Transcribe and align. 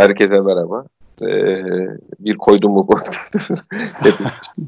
Herkese 0.00 0.40
merhaba. 0.40 0.84
Ee, 1.22 1.62
bir 2.20 2.36
koydum 2.36 2.74
bu 2.74 2.86
podcast'ı. 2.86 3.38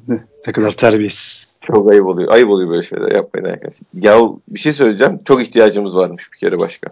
ne 0.47 0.53
kadar 0.53 0.71
terbiyesiz. 0.71 1.49
Çok 1.61 1.91
ayıp 1.91 2.07
oluyor. 2.07 2.33
Ayıp 2.33 2.49
oluyor 2.49 2.71
böyle 2.71 2.83
şeyler 2.83 3.13
yapmayın 3.13 3.47
arkadaşlar. 3.47 3.87
Ya 3.95 4.19
bir 4.49 4.59
şey 4.59 4.73
söyleyeceğim. 4.73 5.19
Çok 5.25 5.43
ihtiyacımız 5.43 5.97
varmış 5.97 6.29
bir 6.33 6.39
kere 6.39 6.59
başka. 6.59 6.91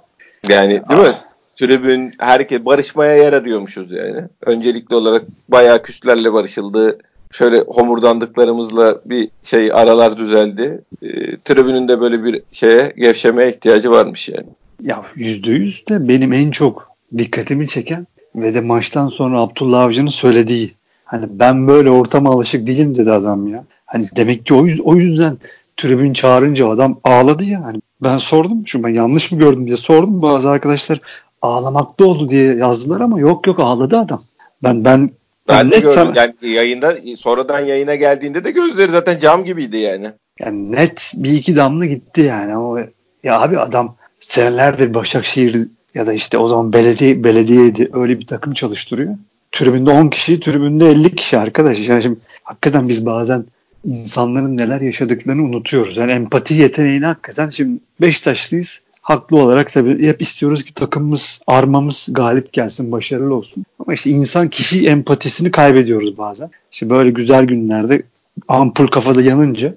Yani 0.48 0.70
değil 0.70 0.82
Aa. 0.88 1.02
mi? 1.02 1.14
Tribün, 1.54 2.14
herkes 2.18 2.64
barışmaya 2.64 3.14
yer 3.14 3.32
arıyormuşuz 3.32 3.92
yani. 3.92 4.24
Öncelikli 4.46 4.94
olarak 4.94 5.22
bayağı 5.48 5.82
küslerle 5.82 6.32
barışıldı. 6.32 6.98
Şöyle 7.30 7.60
homurdandıklarımızla 7.60 9.00
bir 9.04 9.28
şey 9.42 9.72
aralar 9.72 10.18
düzeldi. 10.18 10.80
E, 11.02 11.36
tribünün 11.36 11.88
de 11.88 12.00
böyle 12.00 12.24
bir 12.24 12.42
şeye 12.52 12.92
gevşemeye 12.96 13.50
ihtiyacı 13.50 13.90
varmış 13.90 14.28
yani. 14.28 14.48
Ya 14.82 15.02
yüzde 15.14 15.50
yüz 15.50 15.84
de 15.88 16.08
benim 16.08 16.32
en 16.32 16.50
çok 16.50 16.90
dikkatimi 17.18 17.68
çeken 17.68 18.06
ve 18.34 18.54
de 18.54 18.60
maçtan 18.60 19.08
sonra 19.08 19.40
Abdullah 19.40 19.82
Avcı'nın 19.82 20.08
söylediği. 20.08 20.74
Hani 21.04 21.26
ben 21.30 21.66
böyle 21.66 21.90
ortama 21.90 22.30
alışık 22.30 22.66
değilim 22.66 22.96
dedi 22.96 23.12
adam 23.12 23.48
ya. 23.48 23.64
Hani 23.86 24.08
demek 24.16 24.46
ki 24.46 24.54
o, 24.54 24.66
yüz, 24.66 24.80
o 24.80 24.96
yüzden 24.96 25.38
tribün 25.76 26.12
çağırınca 26.12 26.68
adam 26.68 27.00
ağladı 27.04 27.44
ya. 27.44 27.64
Hani 27.64 27.80
ben 28.02 28.16
sordum 28.16 28.62
şu 28.66 28.84
ben 28.84 28.88
yanlış 28.88 29.32
mı 29.32 29.38
gördüm 29.38 29.66
diye 29.66 29.76
sordum. 29.76 30.22
Bazı 30.22 30.50
arkadaşlar 30.50 31.00
ağlamakta 31.42 32.04
oldu 32.04 32.28
diye 32.28 32.54
yazdılar 32.54 33.00
ama 33.00 33.20
yok 33.20 33.46
yok 33.46 33.60
ağladı 33.60 33.98
adam. 33.98 34.24
Ben 34.62 34.84
ben 34.84 35.10
ben 35.48 35.70
de 35.70 35.76
gördüm. 35.76 35.94
Sana... 35.94 36.12
Yani 36.16 36.34
yayında 36.42 36.96
sonradan 37.16 37.60
yayına 37.60 37.94
geldiğinde 37.94 38.44
de 38.44 38.50
gözleri 38.50 38.90
zaten 38.90 39.18
cam 39.18 39.44
gibiydi 39.44 39.76
yani. 39.76 40.10
Yani 40.40 40.72
net 40.72 41.12
bir 41.16 41.32
iki 41.32 41.56
damla 41.56 41.86
gitti 41.86 42.20
yani. 42.20 42.58
O, 42.58 42.78
ya 43.22 43.40
abi 43.40 43.58
adam 43.58 43.96
senelerdir 44.20 44.94
Başakşehir 44.94 45.68
ya 45.94 46.06
da 46.06 46.12
işte 46.12 46.38
o 46.38 46.48
zaman 46.48 46.72
belediye 46.72 47.24
belediyeydi 47.24 47.88
öyle 47.92 48.18
bir 48.18 48.26
takım 48.26 48.54
çalıştırıyor. 48.54 49.14
Tribünde 49.52 49.90
10 49.90 50.08
kişi, 50.08 50.40
tribünde 50.40 50.90
50 50.90 51.14
kişi 51.14 51.38
arkadaş. 51.38 51.88
Yani 51.88 52.02
şimdi 52.02 52.18
hakikaten 52.42 52.88
biz 52.88 53.06
bazen 53.06 53.44
insanların 53.84 54.56
neler 54.56 54.80
yaşadıklarını 54.80 55.42
unutuyoruz. 55.42 55.96
Yani 55.96 56.12
empati 56.12 56.54
yeteneğini 56.54 57.04
hakikaten 57.04 57.50
şimdi 57.50 57.80
Beşiktaşlıyız. 58.00 58.80
Haklı 59.02 59.36
olarak 59.36 59.72
tabii 59.72 60.06
hep 60.06 60.22
istiyoruz 60.22 60.64
ki 60.64 60.74
takımımız, 60.74 61.40
armamız 61.46 62.08
galip 62.10 62.52
gelsin, 62.52 62.92
başarılı 62.92 63.34
olsun. 63.34 63.64
Ama 63.78 63.94
işte 63.94 64.10
insan 64.10 64.48
kişi 64.48 64.88
empatisini 64.88 65.50
kaybediyoruz 65.50 66.18
bazen. 66.18 66.50
İşte 66.72 66.90
böyle 66.90 67.10
güzel 67.10 67.44
günlerde 67.44 68.02
ampul 68.48 68.86
kafada 68.86 69.22
yanınca 69.22 69.74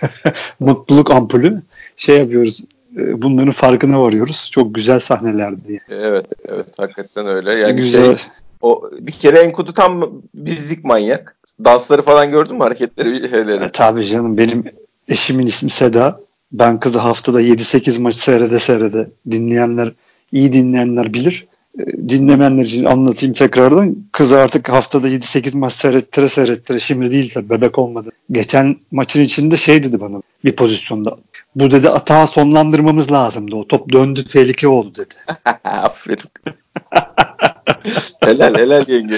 mutluluk 0.60 1.10
ampulü 1.10 1.62
şey 1.96 2.18
yapıyoruz 2.18 2.64
bunların 2.96 3.50
farkına 3.50 4.02
varıyoruz. 4.02 4.48
Çok 4.52 4.74
güzel 4.74 4.98
sahnelerdi 4.98 5.68
diye. 5.68 5.80
Evet, 5.88 6.26
evet 6.44 6.66
hakikaten 6.78 7.26
öyle. 7.26 7.52
Yani 7.52 7.76
güzel. 7.76 8.16
Şey, 8.16 8.28
o 8.60 8.90
bir 9.00 9.12
kere 9.12 9.38
Enkudu 9.38 9.72
tam 9.72 10.12
bizlik 10.34 10.84
manyak. 10.84 11.36
Dansları 11.64 12.02
falan 12.02 12.30
gördün 12.30 12.56
mü 12.56 12.62
hareketleri 12.62 13.28
şeyleri? 13.28 13.64
E, 13.64 13.70
tabii 13.72 14.04
canım 14.04 14.38
benim 14.38 14.64
eşimin 15.08 15.46
ismi 15.46 15.70
Seda. 15.70 16.20
Ben 16.52 16.80
kızı 16.80 16.98
haftada 16.98 17.42
7-8 17.42 18.02
maç 18.02 18.14
seyrede 18.14 18.58
seyrede 18.58 19.10
dinleyenler 19.30 19.92
iyi 20.32 20.52
dinleyenler 20.52 21.14
bilir. 21.14 21.46
Dinlemeyenler 22.08 22.62
için 22.62 22.84
anlatayım 22.84 23.34
tekrardan. 23.34 23.96
Kızı 24.12 24.38
artık 24.38 24.68
haftada 24.68 25.08
7-8 25.08 25.58
maç 25.58 25.72
seyrettire 25.72 26.28
seyrettire 26.28 26.78
şimdi 26.78 27.10
değil 27.10 27.30
tabii 27.34 27.50
bebek 27.50 27.78
olmadı. 27.78 28.10
Geçen 28.30 28.76
maçın 28.90 29.20
içinde 29.22 29.56
şey 29.56 29.82
dedi 29.82 30.00
bana 30.00 30.22
bir 30.44 30.56
pozisyonda. 30.56 31.16
Bu 31.54 31.70
dedi 31.70 31.88
atağı 31.88 32.26
sonlandırmamız 32.26 33.12
lazımdı. 33.12 33.56
O 33.56 33.68
top 33.68 33.92
döndü 33.92 34.24
tehlike 34.24 34.68
oldu 34.68 34.92
dedi. 34.98 35.14
Aferin. 35.64 36.18
helal 38.24 38.54
helal 38.54 38.88
yenge. 38.88 39.16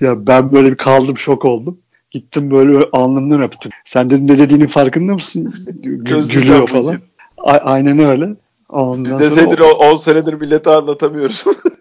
Ya 0.00 0.26
ben 0.26 0.52
böyle 0.52 0.70
bir 0.70 0.76
kaldım 0.76 1.18
şok 1.18 1.44
oldum. 1.44 1.78
Gittim 2.10 2.50
böyle 2.50 2.86
alnımdan 2.92 3.42
öptüm. 3.42 3.72
Sen 3.84 4.10
dedim 4.10 4.26
ne 4.26 4.38
dediğinin 4.38 4.66
farkında 4.66 5.12
mısın? 5.12 5.54
Gü- 5.82 6.28
gülüyor 6.28 6.66
falan. 6.66 6.98
A- 7.38 7.50
aynen 7.50 7.98
öyle. 7.98 8.28
Ondan 8.68 9.18
Biz 9.20 9.30
desedir 9.30 9.58
o... 9.58 9.70
10 9.70 9.96
senedir 9.96 10.34
millete 10.34 10.70
anlatamıyoruz. 10.70 11.44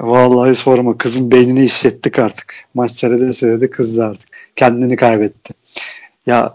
Vallahi 0.00 0.54
sorma. 0.54 0.98
Kızın 0.98 1.32
beynini 1.32 1.64
işlettik 1.64 2.18
artık. 2.18 2.54
Maç 2.74 2.90
seyrede 2.90 3.32
seyrede 3.32 3.70
kızdı 3.70 4.04
artık. 4.04 4.28
Kendini 4.56 4.96
kaybetti. 4.96 5.54
Ya 6.26 6.52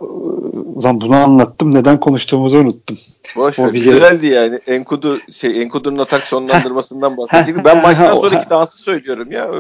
ulan 0.76 1.02
bunu 1.02 1.16
anlattım. 1.16 1.74
Neden 1.74 2.00
konuştuğumuzu 2.00 2.58
unuttum. 2.58 2.98
Boş 3.36 3.60
ver. 3.60 3.70
Güzeldi 3.70 4.28
yani. 4.28 4.60
Enkudu 4.68 5.20
şey 5.32 5.62
Enkudu'nun 5.62 5.98
atak 5.98 6.28
sonlandırmasından 6.28 7.18
bahsedecektim. 7.18 7.66
Ben 7.66 7.82
maçtan 7.82 8.16
sonraki 8.16 8.50
dansı 8.50 8.78
söylüyorum 8.78 9.32
ya. 9.32 9.52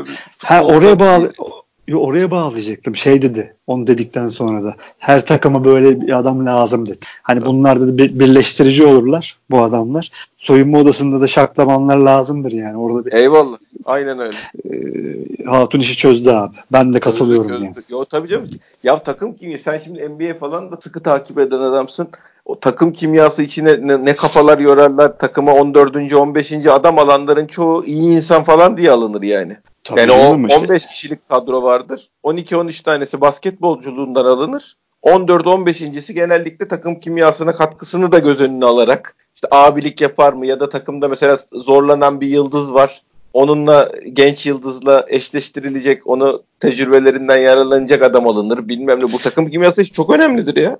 Ha 0.43 0.63
oraya 0.63 0.99
bağlı 0.99 1.33
Yo, 1.39 1.45
oraya 1.93 2.31
bağlayacaktım. 2.31 2.95
Şey 2.95 3.21
dedi. 3.21 3.55
Onu 3.67 3.87
dedikten 3.87 4.27
sonra 4.27 4.63
da. 4.63 4.75
Her 4.97 5.25
takıma 5.25 5.65
böyle 5.65 6.01
bir 6.01 6.19
adam 6.19 6.45
lazım 6.45 6.89
dedi. 6.89 6.99
Hani 7.23 7.45
bunlar 7.45 7.81
dedi 7.81 8.19
birleştirici 8.19 8.85
olurlar 8.85 9.37
bu 9.49 9.63
adamlar. 9.63 10.11
Soyunma 10.37 10.79
odasında 10.79 11.21
da 11.21 11.27
şaklamanlar 11.27 11.97
lazımdır 11.97 12.51
yani. 12.51 12.77
Orada 12.77 13.05
bir, 13.05 13.13
Eyvallah. 13.13 13.57
Aynen 13.85 14.19
öyle. 14.19 14.37
E, 14.65 15.45
Hatun 15.45 15.79
işi 15.79 15.97
çözdü 15.97 16.29
abi. 16.29 16.55
Ben 16.71 16.93
de 16.93 16.99
katılıyorum 16.99 17.47
çözdü, 17.47 17.63
yani. 17.63 17.75
Yo 17.89 18.05
tabii 18.05 18.27
canım. 18.27 18.49
Ya 18.83 18.97
takım 18.99 19.33
kimya. 19.33 19.59
Sen 19.59 19.77
şimdi 19.77 20.09
NBA 20.09 20.37
falan 20.39 20.71
da 20.71 20.77
sıkı 20.77 20.99
takip 20.99 21.39
eden 21.39 21.59
adamsın. 21.59 22.07
O 22.45 22.59
takım 22.59 22.91
kimyası 22.91 23.43
içine 23.43 23.87
ne, 23.87 24.05
ne 24.05 24.15
kafalar 24.15 24.59
yorarlar. 24.59 25.17
Takıma 25.17 25.53
14. 25.53 26.13
15. 26.13 26.53
adam 26.67 26.99
alanların 26.99 27.47
çoğu 27.47 27.85
iyi 27.85 28.15
insan 28.15 28.43
falan 28.43 28.77
diye 28.77 28.91
alınır 28.91 29.23
yani. 29.23 29.57
Tabii 29.85 29.99
yani 29.99 30.11
o 30.11 30.33
15 30.33 30.53
işte. 30.53 30.77
kişilik 30.77 31.29
kadro 31.29 31.63
vardır. 31.63 32.09
12-13 32.23 32.83
tanesi 32.83 33.21
basketbolculuğundan 33.21 34.25
alınır. 34.25 34.77
14-15.si 35.03 36.13
genellikle 36.13 36.67
takım 36.67 36.99
kimyasına 36.99 37.55
katkısını 37.55 38.11
da 38.11 38.19
göz 38.19 38.41
önüne 38.41 38.65
alarak 38.65 39.15
işte 39.35 39.47
abilik 39.51 40.01
yapar 40.01 40.33
mı 40.33 40.45
ya 40.45 40.59
da 40.59 40.69
takımda 40.69 41.07
mesela 41.07 41.37
zorlanan 41.53 42.21
bir 42.21 42.27
yıldız 42.27 42.73
var. 42.73 43.01
Onunla 43.33 43.91
genç 44.13 44.45
yıldızla 44.45 45.05
eşleştirilecek, 45.07 46.07
onu 46.07 46.43
tecrübelerinden 46.59 47.37
yararlanacak 47.37 48.03
adam 48.03 48.27
alınır. 48.27 48.67
Bilmem 48.67 48.99
ne. 48.99 49.13
Bu 49.13 49.17
takım 49.17 49.49
kimyası 49.49 49.91
çok 49.91 50.13
önemlidir 50.13 50.61
ya. 50.61 50.77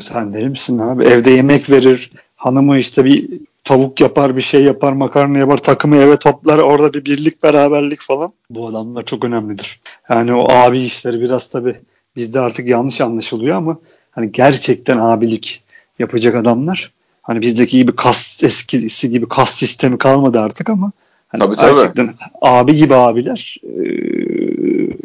Sen 0.00 0.34
verir 0.34 0.48
misin 0.48 0.78
abi? 0.78 1.04
Evde 1.04 1.30
yemek 1.30 1.70
verir. 1.70 2.10
Hanımı 2.36 2.78
işte 2.78 3.04
bir 3.04 3.28
tavuk 3.68 4.00
yapar, 4.00 4.36
bir 4.36 4.40
şey 4.40 4.62
yapar, 4.62 4.92
makarna 4.92 5.38
yapar, 5.38 5.56
takımı 5.56 5.96
eve 5.96 6.16
toplar. 6.16 6.58
Orada 6.58 6.94
bir 6.94 7.04
birlik, 7.04 7.42
beraberlik 7.42 8.02
falan. 8.02 8.32
Bu 8.50 8.66
adamlar 8.66 9.04
çok 9.04 9.24
önemlidir. 9.24 9.80
Yani 10.10 10.34
o 10.34 10.52
abi 10.52 10.78
işleri 10.78 11.20
biraz 11.20 11.46
tabii 11.46 11.76
bizde 12.16 12.40
artık 12.40 12.68
yanlış 12.68 13.00
anlaşılıyor 13.00 13.56
ama 13.56 13.78
hani 14.10 14.32
gerçekten 14.32 14.98
abilik 14.98 15.62
yapacak 15.98 16.34
adamlar. 16.34 16.92
Hani 17.22 17.40
bizdeki 17.40 17.76
gibi 17.76 17.96
kas 17.96 18.42
eskisi 18.42 19.10
gibi 19.10 19.28
kas 19.28 19.54
sistemi 19.54 19.98
kalmadı 19.98 20.40
artık 20.40 20.70
ama 20.70 20.92
hani 21.28 21.40
tabii, 21.40 21.56
gerçekten 21.56 22.06
tabii. 22.06 22.16
abi 22.42 22.76
gibi 22.76 22.94
abiler 22.94 23.56
e, 23.62 23.82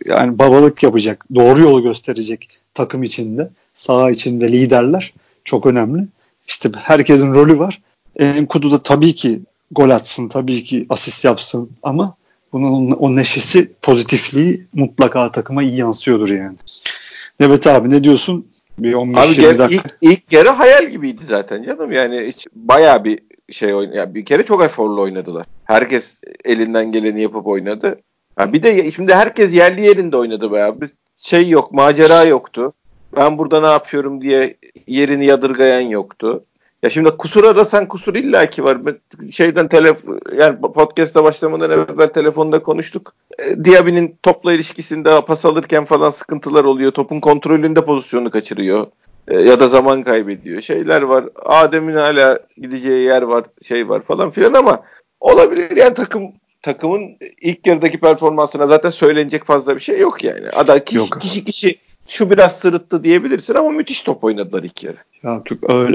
yani 0.06 0.40
babalık 0.40 0.84
yapacak, 0.84 1.26
doğru 1.36 1.62
yolu 1.62 1.84
gösterecek 1.84 2.50
takım 2.74 3.04
içinde, 3.04 3.50
saha 3.76 4.12
içinde 4.12 4.52
liderler 4.52 5.14
çok 5.44 5.66
önemli. 5.66 6.08
İşte 6.48 6.70
herkesin 6.76 7.36
rolü 7.36 7.60
var. 7.60 7.80
Enkudu 8.20 8.72
da 8.72 8.84
tabii 8.84 9.16
ki 9.16 9.42
gol 9.72 9.90
atsın, 9.90 10.28
tabii 10.28 10.64
ki 10.64 10.86
asist 10.90 11.26
yapsın 11.26 11.70
ama 11.84 12.16
bunun 12.54 12.92
o 12.92 13.16
neşesi, 13.16 13.72
pozitifliği 13.82 14.68
mutlaka 14.74 15.32
takıma 15.32 15.64
iyi 15.64 15.76
yansıyordur 15.76 16.30
yani. 16.30 16.58
Evet 17.40 17.68
abi 17.68 17.90
ne 17.90 18.04
diyorsun? 18.04 18.48
Bir 18.80 18.94
15 18.94 19.26
abi, 19.26 19.46
ger- 19.46 19.58
dakika. 19.58 19.90
Ilk, 20.02 20.18
ilk 20.18 20.34
yarı 20.34 20.50
hayal 20.50 20.86
gibiydi 20.86 21.22
zaten 21.28 21.64
canım. 21.64 21.92
Yani 21.92 22.26
hiç 22.28 22.48
bayağı 22.56 23.04
bir 23.04 23.20
şey 23.52 23.74
oynadı. 23.74 23.96
Yani 23.96 24.16
bir 24.16 24.26
kere 24.26 24.46
çok 24.46 24.64
eforlu 24.64 25.02
oynadılar. 25.02 25.46
Herkes 25.64 26.22
elinden 26.46 26.92
geleni 26.92 27.22
yapıp 27.22 27.48
oynadı. 27.48 28.00
Yani 28.40 28.54
bir 28.54 28.64
de 28.64 28.92
şimdi 28.92 29.14
herkes 29.14 29.54
yerli 29.54 29.86
yerinde 29.86 30.18
oynadı 30.18 30.52
bayağı. 30.52 30.82
Bir 30.82 30.90
şey 31.18 31.50
yok, 31.50 31.72
macera 31.72 32.24
yoktu. 32.24 32.74
Ben 33.16 33.38
burada 33.38 33.62
ne 33.62 33.68
yapıyorum 33.68 34.22
diye 34.22 34.58
yerini 34.88 35.26
yadırgayan 35.26 35.82
yoktu. 35.82 36.44
Ya 36.84 36.90
şimdi 36.90 37.12
kusura 37.12 37.56
da 37.56 37.66
sen 37.66 37.88
kusur 37.88 38.16
illaki 38.16 38.64
var. 38.64 38.78
Şeyden 39.32 39.68
telef 39.68 40.04
yani 40.38 40.62
podcast'a 40.62 41.24
başlamadan 41.24 41.72
evvel 41.72 42.08
telefonda 42.08 42.64
konuştuk. 42.64 43.14
E, 43.40 43.66
Diaby'nin 43.66 44.16
topla 44.24 44.54
ilişkisinde 44.54 45.22
pas 45.22 45.46
alırken 45.46 45.86
falan 45.86 46.12
sıkıntılar 46.12 46.64
oluyor. 46.64 46.92
Topun 46.92 47.20
kontrolünde 47.20 47.86
pozisyonu 47.86 48.32
kaçırıyor. 48.32 48.88
E, 49.28 49.40
ya 49.40 49.60
da 49.60 49.68
zaman 49.68 50.04
kaybediyor. 50.04 50.62
Şeyler 50.62 51.02
var. 51.02 51.26
Adem'in 51.46 51.94
hala 51.94 52.40
gideceği 52.58 53.06
yer 53.06 53.22
var, 53.22 53.44
şey 53.68 53.90
var 53.90 54.02
falan 54.02 54.30
filan 54.30 54.54
ama 54.54 54.84
olabilir 55.20 55.78
yani 55.78 55.94
takım 55.94 56.32
takımın 56.62 57.18
ilk 57.42 57.68
yarıdaki 57.68 58.00
performansına 58.00 58.68
zaten 58.68 58.90
söylenecek 58.90 59.44
fazla 59.44 59.76
bir 59.76 59.82
şey 59.82 60.00
yok 60.00 60.24
yani. 60.24 60.50
Ada 60.50 60.84
kişi 60.84 60.98
yok. 60.98 61.22
kişi 61.22 61.44
kişi 61.44 61.78
şu 62.08 62.30
biraz 62.30 62.60
sırıttı 62.60 63.04
diyebilirsin 63.04 63.56
ama 63.56 63.70
müthiş 63.70 64.02
top 64.02 64.24
oynadılar 64.24 64.64
ilk 64.64 64.84
yarı. 64.84 64.98
Ya 65.24 65.44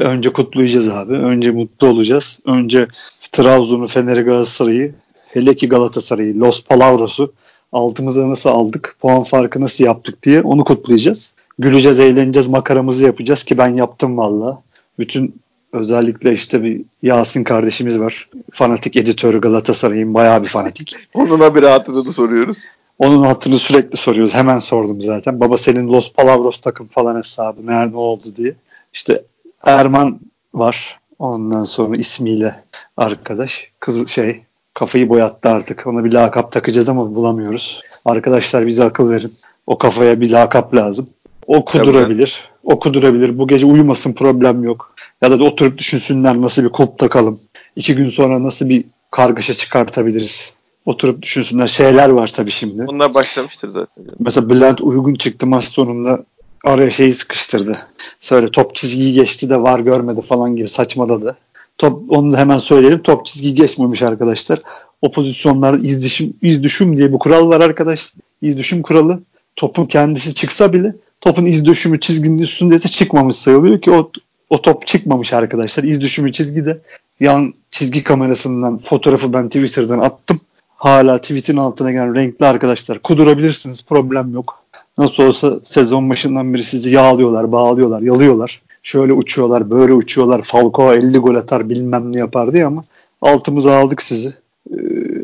önce 0.01 0.33
kutlayacağız 0.33 0.89
abi. 0.89 1.13
Önce 1.13 1.51
mutlu 1.51 1.87
olacağız. 1.87 2.41
Önce 2.45 2.89
Trabzon'u, 3.33 3.87
Fener'i, 3.87 4.23
Galatasaray'ı 4.23 4.95
Hele 5.29 5.57
ki 5.57 5.69
Galatasaray'ı, 5.69 6.41
Los 6.41 6.65
Palavros'u 6.65 7.33
altımıza 7.73 8.31
nasıl 8.31 8.51
aldık, 8.51 8.97
puan 9.01 9.23
farkı 9.23 9.61
nasıl 9.61 9.85
yaptık 9.85 10.23
diye 10.23 10.43
onu 10.43 10.65
kutlayacağız. 10.65 11.35
Güleceğiz, 11.59 12.01
eğleneceğiz, 12.01 12.49
makaramızı 12.49 13.05
yapacağız 13.05 13.45
ki 13.45 13.59
ben 13.59 13.69
yaptım 13.69 14.19
valla. 14.19 14.63
Bütün 14.99 15.35
özellikle 15.73 16.33
işte 16.33 16.63
bir 16.65 16.81
Yasin 17.03 17.45
kardeşimiz 17.45 18.01
var. 18.01 18.29
Fanatik 18.51 18.97
editörü 18.97 19.41
Galatasaray'ın 19.41 20.15
bayağı 20.15 20.43
bir 20.43 20.49
fanatik. 20.49 20.97
Onunla 21.15 21.55
bir 21.55 21.63
hatırını 21.63 22.13
soruyoruz. 22.13 22.59
Onun 22.99 23.23
hatırını 23.23 23.59
sürekli 23.59 23.97
soruyoruz. 23.97 24.35
Hemen 24.35 24.59
sordum 24.59 25.01
zaten. 25.01 25.41
Baba 25.41 25.57
senin 25.57 25.89
Los 25.89 26.13
Palavros 26.13 26.59
takım 26.61 26.87
falan 26.87 27.17
hesabı 27.17 27.67
nerede 27.67 27.97
oldu 27.97 28.25
diye. 28.37 28.55
İşte 28.93 29.25
Erman 29.63 30.21
var. 30.55 30.99
Ondan 31.19 31.65
sonra 31.65 31.97
ismiyle 31.97 32.61
arkadaş. 32.97 33.67
Kız 33.81 34.09
şey 34.09 34.43
kafayı 34.75 35.09
boyattı 35.09 35.49
artık. 35.49 35.87
Ona 35.87 36.05
bir 36.05 36.13
lakap 36.13 36.53
takacağız 36.53 36.89
ama 36.89 37.15
bulamıyoruz. 37.15 37.81
Arkadaşlar 38.05 38.67
bize 38.67 38.85
akıl 38.85 39.11
verin. 39.11 39.35
O 39.67 39.79
kafaya 39.79 40.21
bir 40.21 40.31
lakap 40.31 40.75
lazım. 40.75 41.09
O 41.47 41.65
kudurabilir. 41.65 42.49
O 42.65 42.79
kudurabilir. 42.79 43.39
Bu 43.39 43.49
gece 43.49 43.67
uyumasın 43.67 44.13
problem 44.13 44.65
yok. 44.65 44.95
Ya 45.23 45.31
da 45.31 45.45
oturup 45.45 45.79
düşünsünler 45.79 46.41
nasıl 46.41 46.65
bir 46.65 46.69
kulp 46.69 46.99
takalım. 46.99 47.41
İki 47.77 47.95
gün 47.95 48.09
sonra 48.09 48.43
nasıl 48.43 48.69
bir 48.69 48.85
kargaşa 49.11 49.55
çıkartabiliriz. 49.55 50.55
Oturup 50.89 51.23
düşünsünler. 51.23 51.67
Şeyler 51.67 52.09
var 52.09 52.29
tabii 52.29 52.51
şimdi. 52.51 52.85
Onlar 52.89 53.15
başlamıştır 53.15 53.69
zaten. 53.69 54.05
Mesela 54.19 54.51
Bülent 54.51 54.81
Uygun 54.81 55.15
çıktı 55.15 55.47
maç 55.47 55.65
sonunda 55.65 56.25
araya 56.65 56.91
şeyi 56.91 57.13
sıkıştırdı. 57.13 57.77
Söyle 58.21 58.47
top 58.47 58.75
çizgiyi 58.75 59.13
geçti 59.13 59.51
de 59.51 59.63
var 59.63 59.79
görmedi 59.79 60.23
falan 60.23 60.57
gibi 60.57 60.69
saçmaladı. 60.69 61.37
Top, 61.79 62.03
onu 62.09 62.33
da 62.33 62.39
hemen 62.39 62.59
söyleyelim. 62.59 63.03
Top 63.03 63.27
çizgiyi 63.27 63.55
geçmemiş 63.55 64.03
arkadaşlar. 64.03 64.59
O 65.03 65.13
pozisyonlarda 65.13 65.79
iz 65.79 66.05
düşüm, 66.05 66.35
iz 66.43 66.63
düşüm 66.63 66.97
diye 66.97 67.13
bir 67.13 67.19
kural 67.19 67.49
var 67.49 67.61
arkadaş. 67.61 68.13
İz 68.43 68.59
düşüm 68.59 68.83
kuralı. 68.83 69.21
Topun 69.57 69.87
kendisi 69.87 70.35
çıksa 70.35 70.73
bile 70.73 70.95
topun 71.21 71.45
iz 71.45 71.65
düşümü 71.65 72.01
çizginin 72.01 72.39
üstündeyse 72.39 72.89
çıkmamış 72.89 73.37
sayılıyor 73.37 73.81
ki 73.81 73.91
o, 73.91 74.11
o 74.51 74.63
top 74.63 74.87
çıkmamış 74.87 75.33
arkadaşlar. 75.33 75.85
İz 75.85 76.01
düşümü 76.01 76.33
çizgide 76.33 76.81
yan 77.21 77.55
çizgi 77.71 78.05
kamerasından 78.05 78.79
fotoğrafı 78.79 79.33
ben 79.33 79.49
Twitter'dan 79.49 79.99
attım. 79.99 80.41
Hala 80.79 81.21
tweetin 81.21 81.57
altına 81.57 81.91
gelen 81.91 82.15
renkli 82.15 82.47
arkadaşlar 82.47 82.99
kudurabilirsiniz 82.99 83.85
problem 83.85 84.35
yok. 84.35 84.63
Nasıl 84.99 85.23
olsa 85.23 85.61
sezon 85.63 86.11
başından 86.11 86.55
beri 86.55 86.65
sizi 86.65 86.91
yağlıyorlar, 86.91 87.53
bağlıyorlar, 87.53 88.03
yalıyorlar. 88.03 88.61
Şöyle 88.83 89.13
uçuyorlar, 89.13 89.71
böyle 89.71 89.93
uçuyorlar. 89.93 90.43
Falcao 90.43 90.93
50 90.93 91.19
gol 91.19 91.35
atar 91.35 91.69
bilmem 91.69 92.13
ne 92.15 92.19
yapar 92.19 92.53
diye 92.53 92.67
ama 92.67 92.83
altımıza 93.23 93.79
aldık 93.79 94.03
sizi. 94.03 94.35
Ee, 94.71 94.75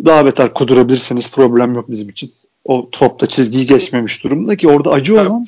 daha 0.05 0.27
beter 0.27 0.55
kudurabilirsiniz 0.55 1.31
problem 1.31 1.75
yok 1.75 1.91
bizim 1.91 2.09
için. 2.09 2.33
O 2.65 2.89
topta 2.93 3.27
çizgiyi 3.27 3.67
geçmemiş 3.67 4.25
durumda 4.25 4.57
ki 4.57 4.69
orada 4.69 4.91
acı 4.91 5.21
olan 5.21 5.47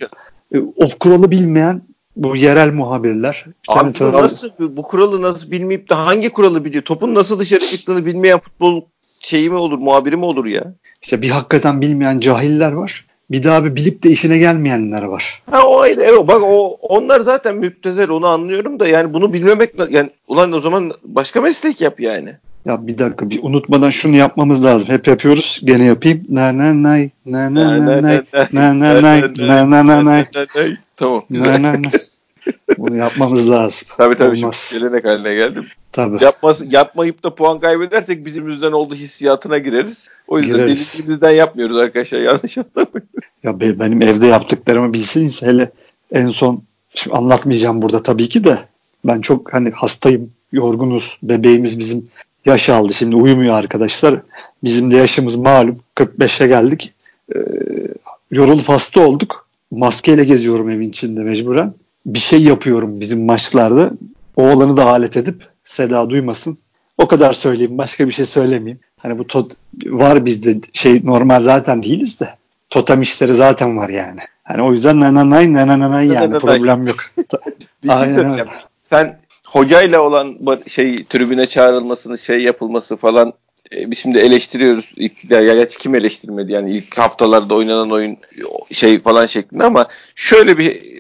e, 0.55 0.59
o 0.59 0.89
kuralı 1.01 1.31
bilmeyen 1.31 1.83
bu 2.17 2.37
yerel 2.37 2.73
muhabirler. 2.73 3.45
Abi 3.69 3.93
nasıl 4.13 4.51
bu 4.59 4.83
kuralı 4.83 5.23
nasıl 5.23 5.51
bilmeyip 5.51 5.91
de 5.91 5.95
hangi 5.95 6.31
kuralı 6.31 6.65
biliyor? 6.65 6.85
Topun 6.85 7.15
nasıl 7.15 7.39
dışarı 7.39 7.61
çıktığını 7.61 8.07
bilmeyen 8.07 8.39
futbol 8.39 8.83
şeyi 9.27 9.51
mi 9.51 9.57
olur, 9.57 9.79
muhabiri 9.79 10.17
mi 10.17 10.25
olur 10.25 10.47
ya? 10.47 10.73
İşte 11.03 11.23
bir 11.23 11.31
hakikaten 11.31 11.81
bilmeyen 11.81 12.21
cahiller 12.21 12.73
var. 12.73 13.05
Bir 13.31 13.43
daha 13.43 13.65
bir 13.65 13.77
bilip 13.77 14.03
de 14.03 14.11
işine 14.11 14.39
gelmeyenler 14.39 15.03
var. 15.03 15.43
Ha 15.51 15.63
o 15.67 15.85
öyle. 15.85 16.05
Evet, 16.05 16.29
bak 16.29 16.43
o 16.43 16.79
onlar 16.83 17.21
zaten 17.21 17.57
müptezel 17.57 18.11
onu 18.11 18.27
anlıyorum 18.27 18.81
da 18.81 18.89
yani 18.89 19.15
bunu 19.15 19.33
bilmemek 19.33 19.71
yani 19.91 20.11
ulan 20.29 20.53
o 20.53 20.61
zaman 20.61 20.93
başka 21.05 21.41
meslek 21.41 21.81
yap 21.81 22.01
yani. 22.01 22.31
Ya 22.65 22.87
bir 22.87 22.99
dakika 22.99 23.31
bir 23.31 23.41
unutmadan 23.43 23.91
şunu 23.91 24.17
yapmamız 24.17 24.65
lazım. 24.65 24.89
Hep 24.89 25.07
yapıyoruz. 25.07 25.61
Gene 25.65 25.85
yapayım. 25.85 26.25
Na 26.29 26.59
na 26.59 26.83
nay 26.83 27.11
na 27.27 27.55
na 27.55 27.87
na 27.87 28.03
nay 28.03 28.21
na 28.53 28.81
na 28.81 29.03
nay 29.03 29.23
na 29.39 29.71
na 29.71 29.87
na 29.87 30.05
nay. 30.05 30.25
Tamam. 30.97 31.23
Na 31.31 31.63
na 31.63 31.73
na. 31.73 31.91
Bunu 32.79 32.97
yapmamız 32.97 33.51
lazım. 33.51 33.89
Tabii 33.99 34.15
tabii 34.15 34.39
Olmaz. 34.39 34.67
şimdi 34.69 34.83
gelenek 34.83 35.05
haline 35.05 35.35
geldim. 35.35 35.67
Tabii. 35.93 36.25
Yapması, 36.25 36.67
yapmayıp 36.71 37.23
da 37.23 37.35
puan 37.35 37.61
kaybedersek 37.61 38.27
bizim 38.27 38.49
yüzden 38.49 38.73
olduğu 38.73 38.95
hissiyatına 38.95 39.59
gireriz. 39.59 40.09
O 40.29 40.39
yüzden 40.39 40.69
dediğimizden 40.69 41.31
yapmıyoruz 41.31 41.77
arkadaşlar. 41.77 42.21
Yanlış 42.21 42.59
anlamayın. 42.59 43.09
Ya 43.43 43.61
be, 43.61 43.79
benim 43.81 44.03
evde 44.03 44.27
yaptıklarımı 44.27 44.93
bilseniz 44.93 45.43
hele 45.43 45.71
en 46.13 46.29
son 46.29 46.63
şimdi 46.95 47.17
anlatmayacağım 47.17 47.83
burada 47.83 48.03
tabii 48.03 48.29
ki 48.29 48.45
de 48.45 48.59
ben 49.05 49.21
çok 49.21 49.53
hani 49.53 49.71
hastayım, 49.71 50.31
yorgunuz. 50.53 51.19
Bebeğimiz 51.23 51.79
bizim 51.79 52.09
yaş 52.45 52.69
aldı. 52.69 52.95
Şimdi 52.95 53.17
uyumuyor 53.17 53.55
arkadaşlar. 53.55 54.21
Bizim 54.65 54.91
de 54.91 54.97
yaşımız 54.97 55.37
malum. 55.37 55.81
45'e 55.97 56.47
geldik. 56.47 56.93
Ee, 57.35 57.39
yorulup 58.31 58.69
hasta 58.69 59.01
olduk. 59.01 59.47
Maskeyle 59.71 60.25
geziyorum 60.25 60.71
evin 60.71 60.89
içinde 60.89 61.21
mecburen. 61.21 61.75
Bir 62.07 62.19
şey 62.19 62.43
yapıyorum 62.43 63.01
bizim 63.01 63.25
maçlarda. 63.25 63.91
Oğlanı 64.37 64.77
da 64.77 64.87
alet 64.87 65.17
edip 65.17 65.43
Seda 65.67 66.11
duymasın. 66.11 66.59
O 66.99 67.09
kadar 67.09 67.33
söyleyeyim. 67.33 67.79
Başka 67.79 68.07
bir 68.07 68.13
şey 68.13 68.27
söylemeyeyim. 68.27 68.81
Hani 69.03 69.19
bu 69.19 69.27
tot 69.27 69.53
var 69.87 70.25
bizde 70.25 70.57
şey 70.73 71.01
normal 71.05 71.45
zaten 71.45 71.83
değiliz 71.83 72.21
de. 72.21 72.35
Totem 72.71 73.03
işleri 73.03 73.35
zaten 73.35 73.77
var 73.77 73.89
yani. 73.89 74.21
Hani 74.45 74.63
o 74.63 74.73
yüzden 74.73 75.01
nananay 75.01 75.53
nananay 75.53 76.07
yani 76.07 76.39
problem 76.39 76.87
yok. 76.87 76.97
şey 77.87 78.15
söyleyeceğim. 78.15 78.49
Sen 78.83 79.19
hocayla 79.47 80.01
olan 80.01 80.37
şey 80.67 81.05
tribüne 81.05 81.47
çağrılmasını 81.47 82.19
şey 82.19 82.43
yapılması 82.43 82.97
falan 82.97 83.33
e, 83.73 83.91
biz 83.91 83.99
şimdi 83.99 84.19
eleştiriyoruz. 84.19 84.93
İlk, 84.97 85.31
ya 85.31 85.55
gerçi 85.55 85.79
kim 85.79 85.95
eleştirmedi 85.95 86.53
yani 86.53 86.71
ilk 86.71 86.99
haftalarda 86.99 87.55
oynanan 87.55 87.91
oyun 87.91 88.17
şey 88.73 88.99
falan 88.99 89.27
şeklinde 89.27 89.65
ama 89.65 89.87
şöyle 90.15 90.59
bir 90.59 90.97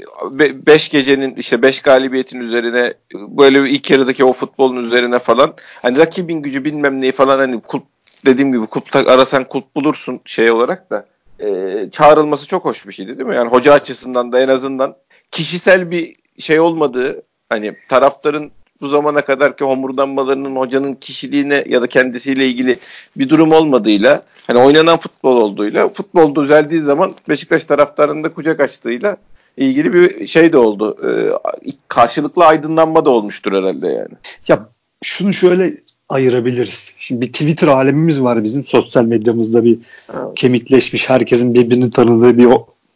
beş 0.66 0.88
gecenin 0.88 1.34
işte 1.34 1.62
beş 1.62 1.82
galibiyetin 1.82 2.40
üzerine 2.40 2.94
böyle 3.14 3.64
bir 3.64 3.68
ilk 3.70 3.90
yarıdaki 3.90 4.24
o 4.24 4.32
futbolun 4.32 4.76
üzerine 4.76 5.18
falan 5.18 5.54
hani 5.82 5.98
rakibin 5.98 6.42
gücü 6.42 6.64
bilmem 6.64 7.00
neyi 7.00 7.12
falan 7.12 7.38
hani 7.38 7.60
kulp, 7.60 7.84
dediğim 8.26 8.52
gibi 8.52 8.66
kulp 8.66 8.96
arasan 8.96 9.44
kulp 9.44 9.76
bulursun 9.76 10.20
şey 10.24 10.50
olarak 10.50 10.90
da 10.90 11.06
e, 11.40 11.90
çağrılması 11.92 12.46
çok 12.46 12.64
hoş 12.64 12.86
bir 12.86 12.92
şeydi 12.92 13.18
değil 13.18 13.28
mi? 13.28 13.36
Yani 13.36 13.50
hoca 13.50 13.72
açısından 13.72 14.32
da 14.32 14.40
en 14.40 14.48
azından 14.48 14.96
kişisel 15.30 15.90
bir 15.90 16.16
şey 16.38 16.60
olmadığı 16.60 17.22
hani 17.48 17.76
taraftarın 17.88 18.52
bu 18.80 18.88
zamana 18.88 19.20
kadarki 19.20 19.64
homurdanmalarının 19.64 20.56
hocanın 20.56 20.94
kişiliğine 20.94 21.64
ya 21.68 21.82
da 21.82 21.86
kendisiyle 21.86 22.46
ilgili 22.46 22.78
bir 23.16 23.28
durum 23.28 23.52
olmadığıyla 23.52 24.22
hani 24.46 24.58
oynanan 24.58 24.98
futbol 24.98 25.36
olduğuyla 25.36 25.88
futbol 25.88 26.34
düzeldiği 26.34 26.80
zaman 26.80 27.14
Beşiktaş 27.28 27.64
taraftarının 27.64 28.24
da 28.24 28.32
kucak 28.32 28.60
açtığıyla 28.60 29.16
ilgili 29.56 29.92
bir 29.92 30.26
şey 30.26 30.52
de 30.52 30.58
oldu. 30.58 30.96
Ee, 31.04 31.70
karşılıklı 31.88 32.44
aydınlanma 32.44 33.04
da 33.04 33.10
olmuştur 33.10 33.52
herhalde 33.52 33.86
yani. 33.86 34.14
Ya 34.48 34.68
şunu 35.02 35.32
şöyle 35.32 35.74
ayırabiliriz. 36.08 36.94
Şimdi 36.98 37.26
bir 37.26 37.32
Twitter 37.32 37.68
alemimiz 37.68 38.22
var 38.22 38.44
bizim 38.44 38.64
sosyal 38.64 39.04
medyamızda 39.04 39.64
bir 39.64 39.78
evet. 40.14 40.34
kemikleşmiş 40.34 41.10
herkesin 41.10 41.54
birbirini 41.54 41.90
tanıdığı 41.90 42.38
bir 42.38 42.48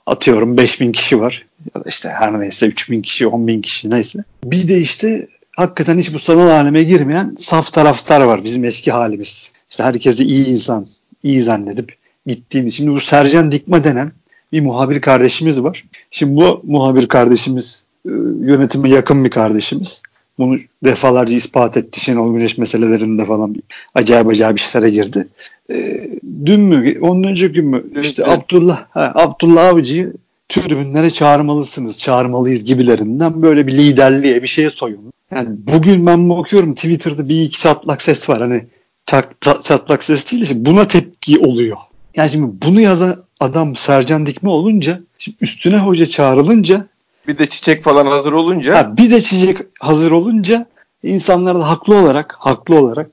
atıyorum 0.07 0.57
5000 0.57 0.93
kişi 0.93 1.21
var. 1.21 1.47
Ya 1.75 1.85
da 1.85 1.89
işte 1.89 2.09
her 2.09 2.41
neyse 2.41 2.67
3000 2.67 3.03
kişi 3.03 3.25
10.000 3.25 3.63
kişi 3.63 3.91
neyse. 3.91 4.25
Bir 4.45 4.69
de 4.69 4.79
işte 4.79 5.29
hakikaten 5.57 5.99
hiç 5.99 6.15
bu 6.15 6.19
sanal 6.19 6.49
aleme 6.49 6.83
girmeyen 6.83 7.35
saf 7.39 7.73
taraftar 7.73 8.21
var 8.21 8.45
bizim 8.45 8.65
eski 8.65 8.93
halimiz. 8.93 9.53
İşte 9.71 9.83
herkesi 9.83 10.25
iyi 10.25 10.47
insan, 10.47 10.87
iyi 11.23 11.43
zannedip 11.43 11.97
gittiğimiz. 12.27 12.75
Şimdi 12.75 12.91
bu 12.91 13.01
Sercan 13.01 13.53
Dikma 13.53 13.85
denen 13.85 14.13
bir 14.53 14.61
muhabir 14.61 15.01
kardeşimiz 15.01 15.63
var. 15.63 15.85
Şimdi 16.11 16.37
bu 16.37 16.63
muhabir 16.65 17.09
kardeşimiz 17.09 17.85
e, 18.07 18.11
yönetime 18.41 18.89
yakın 18.89 19.25
bir 19.25 19.31
kardeşimiz. 19.31 20.03
Bunu 20.39 20.57
defalarca 20.85 21.35
ispat 21.35 21.77
etti. 21.77 22.01
Şenol 22.01 22.35
Güneş 22.35 22.59
meselelerinde 22.59 23.25
falan 23.25 23.55
bir 23.55 23.63
acayip 23.95 24.29
acayip 24.29 24.59
işlere 24.59 24.91
girdi. 24.91 25.29
E, 25.71 26.09
dün 26.47 26.61
mü? 26.61 27.01
Ondan 27.01 27.31
önceki 27.31 27.53
gün 27.53 27.67
mü? 27.67 27.85
İşte 28.03 28.23
evet. 28.27 28.39
Abdullah, 28.39 28.85
ha, 28.91 29.13
Abdullah 29.15 29.67
Avcı'yı 29.67 30.13
tribünlere 30.51 31.11
çağırmalısınız, 31.11 31.99
çağırmalıyız 31.99 32.65
gibilerinden 32.65 33.43
böyle 33.43 33.67
bir 33.67 33.73
liderliğe 33.73 34.43
bir 34.43 34.49
şeye 34.49 34.71
soyun. 34.71 35.13
Yani 35.31 35.49
bugün 35.51 36.07
ben 36.07 36.31
bakıyorum 36.31 36.75
Twitter'da 36.75 37.29
bir 37.29 37.43
iki 37.43 37.61
çatlak 37.61 38.03
ses 38.03 38.29
var. 38.29 38.41
Hani 38.41 38.65
çat, 39.07 39.27
çatlak 39.63 40.03
ses 40.03 40.33
değil 40.33 40.43
işte 40.43 40.67
buna 40.67 40.89
tepki 40.89 41.39
oluyor. 41.39 41.77
Yani 42.17 42.31
şimdi 42.31 42.51
bunu 42.67 42.81
yazan 42.81 43.17
adam 43.41 43.77
Sercan 43.77 44.27
Dikme 44.27 44.51
olunca 44.51 45.01
şimdi 45.19 45.37
üstüne 45.41 45.79
hoca 45.79 46.07
çağrılınca 46.07 46.87
bir 47.29 47.39
de 47.39 47.49
çiçek 47.49 47.85
falan 47.85 48.07
hazır 48.07 48.33
olunca 48.33 48.77
ha, 48.77 48.97
bir 48.97 49.11
de 49.11 49.21
çiçek 49.21 49.57
hazır 49.81 50.11
olunca 50.11 50.67
insanlar 51.03 51.55
da 51.59 51.69
haklı 51.69 51.95
olarak 51.97 52.37
haklı 52.39 52.79
olarak 52.79 53.11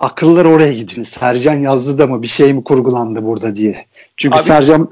akıllar 0.00 0.44
oraya 0.44 0.72
gidiyor. 0.72 1.06
Sercan 1.06 1.54
yazdı 1.54 1.98
da 1.98 2.06
mı 2.06 2.22
bir 2.22 2.28
şey 2.28 2.52
mi 2.52 2.64
kurgulandı 2.64 3.24
burada 3.24 3.56
diye. 3.56 3.86
Çünkü 4.16 4.36
Abi, 4.36 4.42
Sercan 4.42 4.88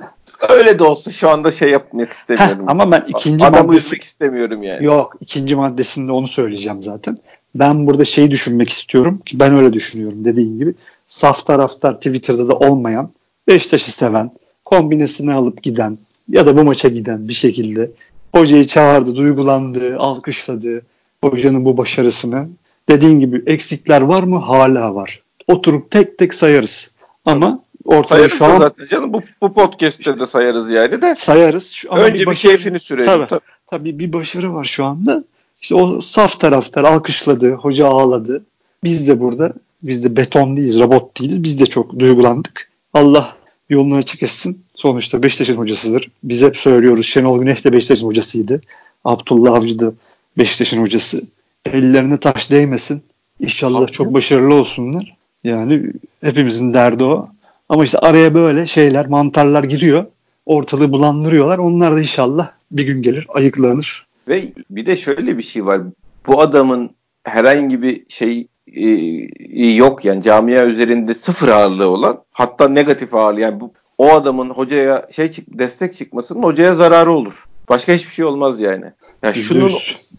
öyle 0.48 0.78
de 0.78 0.84
olsa 0.84 1.10
şu 1.10 1.28
anda 1.28 1.52
şey 1.52 1.70
yapmak 1.70 2.12
istemiyorum. 2.12 2.62
Heh, 2.62 2.70
ama 2.70 2.90
ben 2.90 3.04
ikinci 3.08 3.46
Adamı 3.46 3.66
maddesi 3.66 3.96
istemiyorum 3.96 4.62
yani. 4.62 4.84
Yok, 4.84 5.16
ikinci 5.20 5.56
maddesinde 5.56 6.12
onu 6.12 6.28
söyleyeceğim 6.28 6.82
zaten. 6.82 7.18
Ben 7.54 7.86
burada 7.86 8.04
şeyi 8.04 8.30
düşünmek 8.30 8.70
istiyorum 8.70 9.18
ki 9.26 9.40
ben 9.40 9.54
öyle 9.54 9.72
düşünüyorum 9.72 10.24
dediğin 10.24 10.58
gibi. 10.58 10.74
saf 11.08 11.46
taraftar 11.46 11.96
Twitter'da 11.96 12.48
da 12.48 12.58
olmayan, 12.58 13.10
Beşiktaş'ı 13.48 13.92
seven, 13.92 14.30
kombinesini 14.64 15.32
alıp 15.32 15.62
giden 15.62 15.98
ya 16.28 16.46
da 16.46 16.56
bu 16.56 16.64
maça 16.64 16.88
giden 16.88 17.28
bir 17.28 17.32
şekilde 17.32 17.90
hocayı 18.34 18.64
çağırdı, 18.64 19.16
duygulandı, 19.16 19.98
alkışladı 19.98 20.82
hocanın 21.24 21.64
bu 21.64 21.76
başarısını. 21.76 22.48
Dediğin 22.88 23.20
gibi 23.20 23.42
eksikler 23.46 24.00
var 24.00 24.22
mı? 24.22 24.38
Hala 24.38 24.94
var. 24.94 25.22
Oturup 25.48 25.90
tek 25.90 26.18
tek 26.18 26.34
sayarız. 26.34 26.94
Ama 27.24 27.62
ortada 27.84 28.14
sayarız 28.14 28.32
şu 28.32 28.44
an 28.44 28.58
zaten 28.58 28.86
canım 28.86 29.12
bu, 29.12 29.22
bu 29.42 29.54
podcast'te 29.54 30.20
de 30.20 30.26
sayarız 30.26 30.70
yani 30.70 31.02
de. 31.02 31.14
Sayarız. 31.14 31.70
Şu, 31.70 31.92
ama 31.92 32.02
Önce 32.02 32.20
bir, 32.20 32.26
başarı, 32.26 32.52
bir 32.52 32.58
keyfini 32.58 32.80
sürelim. 32.80 33.06
Tabii, 33.06 33.26
tabii. 33.26 33.40
tabii 33.66 33.98
bir 33.98 34.12
başarı 34.12 34.54
var 34.54 34.64
şu 34.64 34.84
anda. 34.84 35.24
İşte 35.62 35.74
o 35.74 36.00
saf 36.00 36.40
taraftar 36.40 36.84
alkışladı, 36.84 37.52
hoca 37.52 37.86
ağladı. 37.86 38.44
Biz 38.84 39.08
de 39.08 39.20
burada, 39.20 39.52
biz 39.82 40.04
de 40.04 40.16
beton 40.16 40.56
değiliz, 40.56 40.80
robot 40.80 41.20
değiliz. 41.20 41.42
Biz 41.42 41.60
de 41.60 41.66
çok 41.66 41.98
duygulandık. 41.98 42.70
Allah 42.94 43.36
yolunu 43.70 43.94
açık 43.94 44.22
etsin. 44.22 44.64
Sonuçta 44.74 45.22
Beşiktaş'ın 45.22 45.56
hocasıdır. 45.56 46.10
Biz 46.24 46.42
hep 46.42 46.56
söylüyoruz 46.56 47.06
Şenol 47.06 47.38
Güneş 47.38 47.64
de 47.64 47.72
Beşiktaş'ın 47.72 48.06
hocasıydı. 48.06 48.60
Abdullah 49.04 49.52
Avcı 49.52 49.78
da 49.78 49.92
Beşiktaş'ın 50.38 50.80
hocası. 50.80 51.22
Ellerine 51.66 52.16
taş 52.18 52.50
değmesin. 52.50 53.02
İnşallah 53.40 53.80
Tabii. 53.80 53.92
çok 53.92 54.14
başarılı 54.14 54.54
olsunlar. 54.54 55.16
Yani 55.44 55.92
hepimizin 56.20 56.74
derdi 56.74 57.04
o. 57.04 57.28
Ama 57.70 57.84
işte 57.84 57.98
araya 57.98 58.34
böyle 58.34 58.66
şeyler, 58.66 59.06
mantarlar 59.06 59.64
giriyor. 59.64 60.04
Ortalığı 60.46 60.92
bulandırıyorlar. 60.92 61.58
Onlar 61.58 61.94
da 61.94 62.00
inşallah 62.00 62.50
bir 62.70 62.86
gün 62.86 63.02
gelir, 63.02 63.26
ayıklanır. 63.28 64.06
Ve 64.28 64.44
bir 64.70 64.86
de 64.86 64.96
şöyle 64.96 65.38
bir 65.38 65.42
şey 65.42 65.66
var. 65.66 65.80
Bu 66.26 66.40
adamın 66.40 66.90
herhangi 67.24 67.82
bir 67.82 68.04
şey 68.08 68.46
e, 68.66 69.66
yok 69.66 70.04
yani 70.04 70.22
camia 70.22 70.64
üzerinde 70.64 71.14
sıfır 71.14 71.48
ağırlığı 71.48 71.88
olan 71.88 72.22
hatta 72.32 72.68
negatif 72.68 73.14
ağırlığı 73.14 73.40
yani 73.40 73.60
bu, 73.60 73.72
o 73.98 74.12
adamın 74.12 74.50
hocaya 74.50 75.08
şey 75.10 75.30
çık, 75.30 75.58
destek 75.58 75.96
çıkmasının 75.96 76.42
hocaya 76.42 76.74
zararı 76.74 77.12
olur. 77.12 77.44
Başka 77.68 77.92
hiçbir 77.92 78.12
şey 78.12 78.24
olmaz 78.24 78.60
yani. 78.60 78.84
Yani 79.22 79.34
şunun 79.34 79.72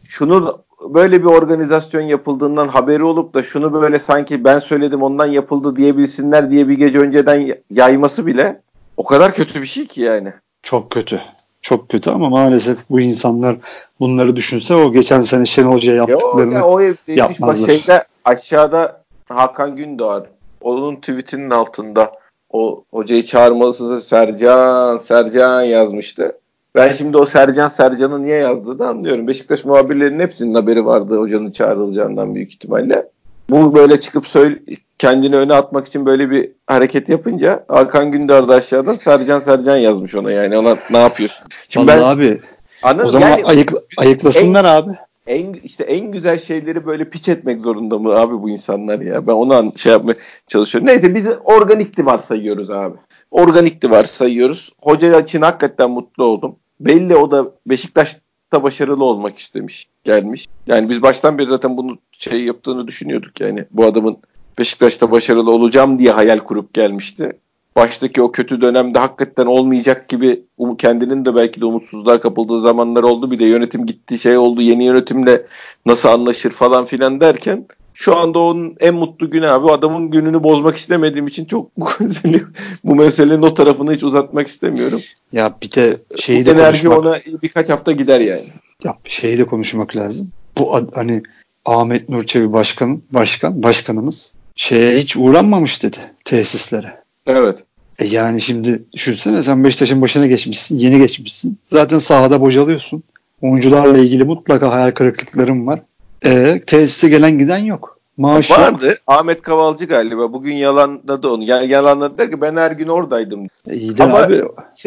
şunun 0.08 0.56
böyle 0.90 1.22
bir 1.22 1.28
organizasyon 1.28 2.02
yapıldığından 2.02 2.68
haberi 2.68 3.04
olup 3.04 3.34
da 3.34 3.44
şunu 3.44 3.82
böyle 3.82 4.00
sanki 4.00 4.44
ben 4.44 4.60
söyledim 4.60 5.04
ondan 5.04 5.26
yapıldı 5.26 5.76
diyebilsinler 5.76 6.52
diye 6.52 6.68
bir 6.68 6.78
gece 6.78 7.00
önceden 7.00 7.56
yayması 7.70 8.26
bile 8.26 8.62
o 8.98 9.04
kadar 9.04 9.34
kötü 9.34 9.62
bir 9.62 9.68
şey 9.68 9.88
ki 9.88 10.02
yani. 10.02 10.34
Çok 10.64 10.92
kötü. 10.92 11.22
Çok 11.62 11.90
kötü 11.90 12.10
ama 12.10 12.30
maalesef 12.30 12.90
bu 12.90 13.00
insanlar 13.00 13.56
bunları 14.00 14.36
düşünse 14.36 14.76
o 14.76 14.92
geçen 14.92 15.22
sene 15.22 15.46
Şenol 15.46 15.74
Hoca 15.74 15.94
yaptıklarını 15.94 16.54
ya 16.54 16.66
o, 16.66 16.80
ya 16.80 16.94
o 17.08 17.12
yapmazlar. 17.12 17.68
Şeyde, 17.68 18.04
aşağıda 18.26 19.04
Hakan 19.30 19.76
Gündoğar 19.76 20.24
onun 20.62 20.96
tweetinin 20.96 21.50
altında 21.50 22.12
o 22.50 22.84
hocayı 22.92 23.24
çağırmalısınız 23.24 24.08
Sercan 24.08 24.98
Sercan 24.98 25.62
yazmıştı. 25.62 26.41
Ben 26.76 26.92
şimdi 26.92 27.18
o 27.18 27.26
Sercan 27.26 27.68
Sercan'ı 27.68 28.24
niye 28.24 28.38
yazdığını 28.38 28.88
anlıyorum. 28.88 29.28
Beşiktaş 29.28 29.66
muhabirlerinin 29.66 30.20
hepsinin 30.20 30.54
haberi 30.54 30.86
vardı 30.86 31.18
hocanın 31.18 31.52
çağrılacağından 31.52 32.36
büyük 32.36 32.52
ihtimalle. 32.52 33.08
Bu 33.50 33.76
böyle 33.76 34.00
çıkıp 34.00 34.28
söyle, 34.28 34.60
kendini 34.98 35.36
öne 35.36 35.54
atmak 35.54 35.88
için 35.88 36.06
böyle 36.06 36.32
bir 36.32 36.52
hareket 36.68 37.10
yapınca 37.10 37.66
Hakan 37.68 38.12
Gündar 38.12 38.48
da 38.48 38.56
aşağıdan 38.56 38.96
Sercan 38.96 39.40
Sercan 39.40 39.78
yazmış 39.78 40.16
ona 40.16 40.32
yani 40.32 40.58
ona 40.58 40.78
ne 40.90 40.98
yapıyorsun? 40.98 41.48
Şimdi 41.70 41.88
Vallahi 41.88 42.20
ben, 42.20 42.26
abi 42.26 42.42
anladın, 42.84 43.06
o 43.06 43.10
zaman 43.10 43.30
yani, 43.30 43.46
ayık, 43.46 43.74
ayıklasınlar 43.98 44.66
en, 44.66 44.70
abi. 44.70 44.98
En 45.28 45.54
işte 45.54 45.84
en 45.84 46.12
güzel 46.12 46.40
şeyleri 46.40 46.86
böyle 46.86 47.10
piç 47.10 47.30
etmek 47.30 47.62
zorunda 47.62 48.00
mı 48.00 48.16
abi 48.16 48.42
bu 48.42 48.50
insanlar 48.50 49.00
ya? 49.00 49.28
Ben 49.28 49.34
onu 49.34 49.74
şey 49.78 49.92
yapmaya 49.92 50.16
çalışıyorum. 50.48 50.88
Neyse 50.88 51.16
biz 51.16 51.28
organikti 51.44 52.06
varsayıyoruz 52.06 52.70
abi. 52.70 52.98
Organikti 53.32 53.92
varsayıyoruz. 53.92 54.74
Hoca 54.82 55.20
için 55.20 55.42
hakikaten 55.42 55.92
mutlu 55.92 56.24
oldum. 56.24 56.56
Belli 56.80 57.16
o 57.16 57.32
da 57.32 57.52
Beşiktaş'ta 57.66 58.64
başarılı 58.64 59.04
olmak 59.04 59.38
istemiş, 59.38 59.88
gelmiş. 60.04 60.48
Yani 60.68 60.90
biz 60.90 61.02
baştan 61.02 61.38
beri 61.38 61.48
zaten 61.48 61.78
bunu 61.78 61.98
şey 62.12 62.44
yaptığını 62.44 62.88
düşünüyorduk 62.88 63.42
yani. 63.42 63.66
Bu 63.72 63.86
adamın 63.86 64.18
Beşiktaş'ta 64.58 65.12
başarılı 65.12 65.52
olacağım 65.52 66.00
diye 66.00 66.12
hayal 66.12 66.40
kurup 66.40 66.74
gelmişti. 66.74 67.32
Baştaki 67.76 68.22
o 68.22 68.32
kötü 68.32 68.62
dönemde 68.62 69.00
hakikaten 69.00 69.46
olmayacak 69.46 70.10
gibi 70.10 70.44
kendinin 70.78 71.26
de 71.26 71.36
belki 71.36 71.62
de 71.62 71.66
umutsuzluğa 71.66 72.22
kapıldığı 72.22 72.62
zamanlar 72.62 73.04
oldu. 73.04 73.32
Bir 73.32 73.40
de 73.40 73.46
yönetim 73.46 73.86
gitti 73.86 74.20
şey 74.20 74.38
oldu 74.38 74.62
yeni 74.62 74.84
yönetimle 74.84 75.46
nasıl 75.86 76.10
anlaşır 76.10 76.52
falan 76.52 76.86
filan 76.86 77.22
derken 77.22 77.66
şu 77.94 78.18
anda 78.18 78.40
onun 78.40 78.76
en 78.80 78.94
mutlu 78.94 79.30
günü 79.30 79.48
abi. 79.48 79.72
Adamın 79.72 80.12
gününü 80.12 80.44
bozmak 80.44 80.76
istemediğim 80.76 81.28
için 81.28 81.46
çok 81.46 81.72
bu, 81.78 81.90
mesele, 82.00 82.42
bu 82.84 82.96
meselenin 82.96 83.42
o 83.42 83.54
tarafını 83.54 83.94
hiç 83.94 84.04
uzatmak 84.04 84.48
istemiyorum. 84.48 85.02
Ya 85.34 85.58
bir 85.64 85.72
de 85.72 85.98
şeyi 86.18 86.46
de 86.46 86.52
enerji 86.52 86.88
konuşmak... 86.88 87.06
ona 87.06 87.42
birkaç 87.44 87.70
hafta 87.70 87.92
gider 87.92 88.20
yani. 88.20 88.46
Ya 88.84 88.98
şeyi 89.06 89.38
de 89.38 89.46
konuşmak 89.46 89.96
lazım. 89.96 90.32
Bu 90.58 90.88
hani 90.94 91.24
Ahmet 91.66 92.10
Nurçevi 92.10 92.54
başkan 92.54 93.02
başkan 93.12 93.64
başkanımız 93.64 94.34
şeye 94.56 94.98
hiç 94.98 95.18
uğranmamış 95.18 95.84
dedi 95.84 95.98
tesislere. 96.26 97.04
Evet. 97.28 97.64
E 98.00 98.06
yani 98.06 98.42
şimdi 98.42 98.84
düşünsene 98.94 99.44
sen 99.44 99.64
Beşiktaş'ın 99.64 100.02
başına 100.02 100.28
geçmişsin, 100.28 100.78
yeni 100.78 100.98
geçmişsin. 100.98 101.58
Zaten 101.72 102.00
sahada 102.00 102.42
bocalıyorsun. 102.42 103.04
Oyuncularla 103.42 103.98
ilgili 103.98 104.24
mutlaka 104.24 104.72
hayal 104.72 104.92
kırıklıkların 104.92 105.68
var. 105.68 105.82
E, 106.26 106.62
tesise 106.68 107.10
gelen 107.10 107.40
giden 107.40 107.58
yok. 107.58 108.02
Maaş 108.18 108.52
Vardı. 108.52 108.88
Yok. 108.88 108.98
Ahmet 109.08 109.42
Kavalcı 109.42 109.86
galiba. 109.86 110.34
Bugün 110.34 110.54
yalanladı 110.56 111.30
onu. 111.30 111.44
Yani 111.44 111.68
yalanladı 111.68 112.18
der 112.18 112.32
ki 112.32 112.42
ben 112.42 112.56
her 112.56 112.72
gün 112.72 112.88
oradaydım. 112.88 113.48
E, 113.68 113.76
iyi 113.78 113.98
de 113.98 114.04
Ama 114.04 114.18
abi. 114.18 114.44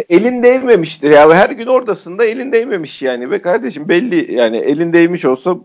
Elin 0.09 0.43
değmemiştir. 0.43 1.11
Ya 1.11 1.35
her 1.35 1.51
gün 1.51 1.67
oradasın 1.67 2.19
da 2.19 2.25
elin 2.25 2.53
değmemiş 2.53 3.03
yani. 3.03 3.31
Ve 3.31 3.43
kardeşim 3.43 3.89
belli 3.89 4.35
yani 4.35 4.57
elin 4.57 4.93
değmiş 4.93 5.25
olsa 5.25 5.57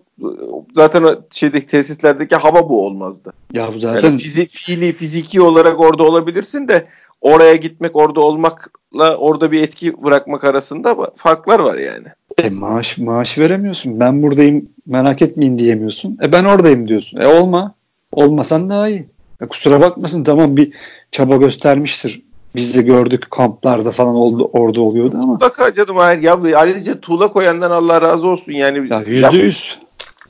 zaten 0.76 1.18
şeydeki 1.32 1.68
tesislerdeki 1.68 2.36
hava 2.36 2.70
bu 2.70 2.86
olmazdı. 2.86 3.34
Ya 3.54 3.70
zaten 3.78 4.08
yani 4.10 4.18
fizik, 4.20 4.50
fiili, 4.50 4.94
fiziki 4.94 5.42
olarak 5.42 5.80
orada 5.80 6.04
olabilirsin 6.04 6.68
de 6.68 6.86
oraya 7.22 7.56
gitmek, 7.56 7.96
orada 7.96 8.22
olmakla 8.22 8.79
orada 8.98 9.52
bir 9.52 9.64
etki 9.64 10.04
bırakmak 10.04 10.44
arasında 10.44 10.98
farklar 11.16 11.60
var 11.60 11.76
yani. 11.76 12.08
E 12.44 12.50
maaş 12.50 12.98
maaş 12.98 13.38
veremiyorsun. 13.38 14.00
Ben 14.00 14.24
buradayım 14.24 14.70
merak 14.86 15.22
etmeyin 15.22 15.58
diyemiyorsun. 15.58 16.18
E 16.24 16.32
ben 16.32 16.44
oradayım 16.44 16.88
diyorsun. 16.88 17.22
E 17.22 17.28
olma. 17.28 17.74
Olmasan 18.12 18.70
daha 18.70 18.90
iyi. 18.90 19.08
E 19.42 19.46
kusura 19.46 19.82
bakmasın 19.82 20.24
tamam 20.24 20.58
bir 20.58 20.72
çaba 21.12 21.36
göstermiştir. 21.36 22.22
Biz 22.56 22.78
de 22.78 22.82
gördük 22.82 23.32
kamplarda 23.32 23.92
falan 23.92 24.16
oldu, 24.16 24.50
orada 24.54 24.82
oluyordu 24.82 25.16
ama. 25.18 25.34
Mutlaka 25.34 25.74
canım 25.74 25.98
hayır. 25.98 26.22
Ya, 26.22 26.40
ayrıca 26.56 27.00
tuğla 27.00 27.28
koyandan 27.28 27.72
Allah 27.72 28.02
razı 28.02 28.28
olsun. 28.28 28.52
Yani 28.52 28.90
ya 28.90 29.02
yüzde 29.08 29.38
yüz 29.38 29.78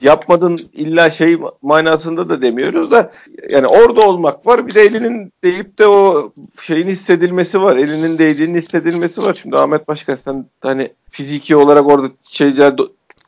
yapmadın 0.03 0.57
illa 0.73 1.09
şey 1.09 1.37
manasında 1.61 2.29
da 2.29 2.41
demiyoruz 2.41 2.91
da 2.91 3.11
yani 3.49 3.67
orada 3.67 4.01
olmak 4.01 4.47
var 4.47 4.67
bir 4.67 4.75
de 4.75 4.81
elinin 4.81 5.33
deyip 5.43 5.79
de 5.79 5.87
o 5.87 6.31
şeyin 6.61 6.87
hissedilmesi 6.87 7.61
var. 7.61 7.75
Elinin 7.75 8.17
değdiğinin 8.17 8.61
hissedilmesi 8.61 9.21
var. 9.21 9.33
Şimdi 9.33 9.57
Ahmet 9.57 9.87
Başkan 9.87 10.15
sen 10.15 10.45
hani 10.61 10.91
fiziki 11.09 11.55
olarak 11.55 11.87
orada 11.87 12.07
şeyler 12.23 12.73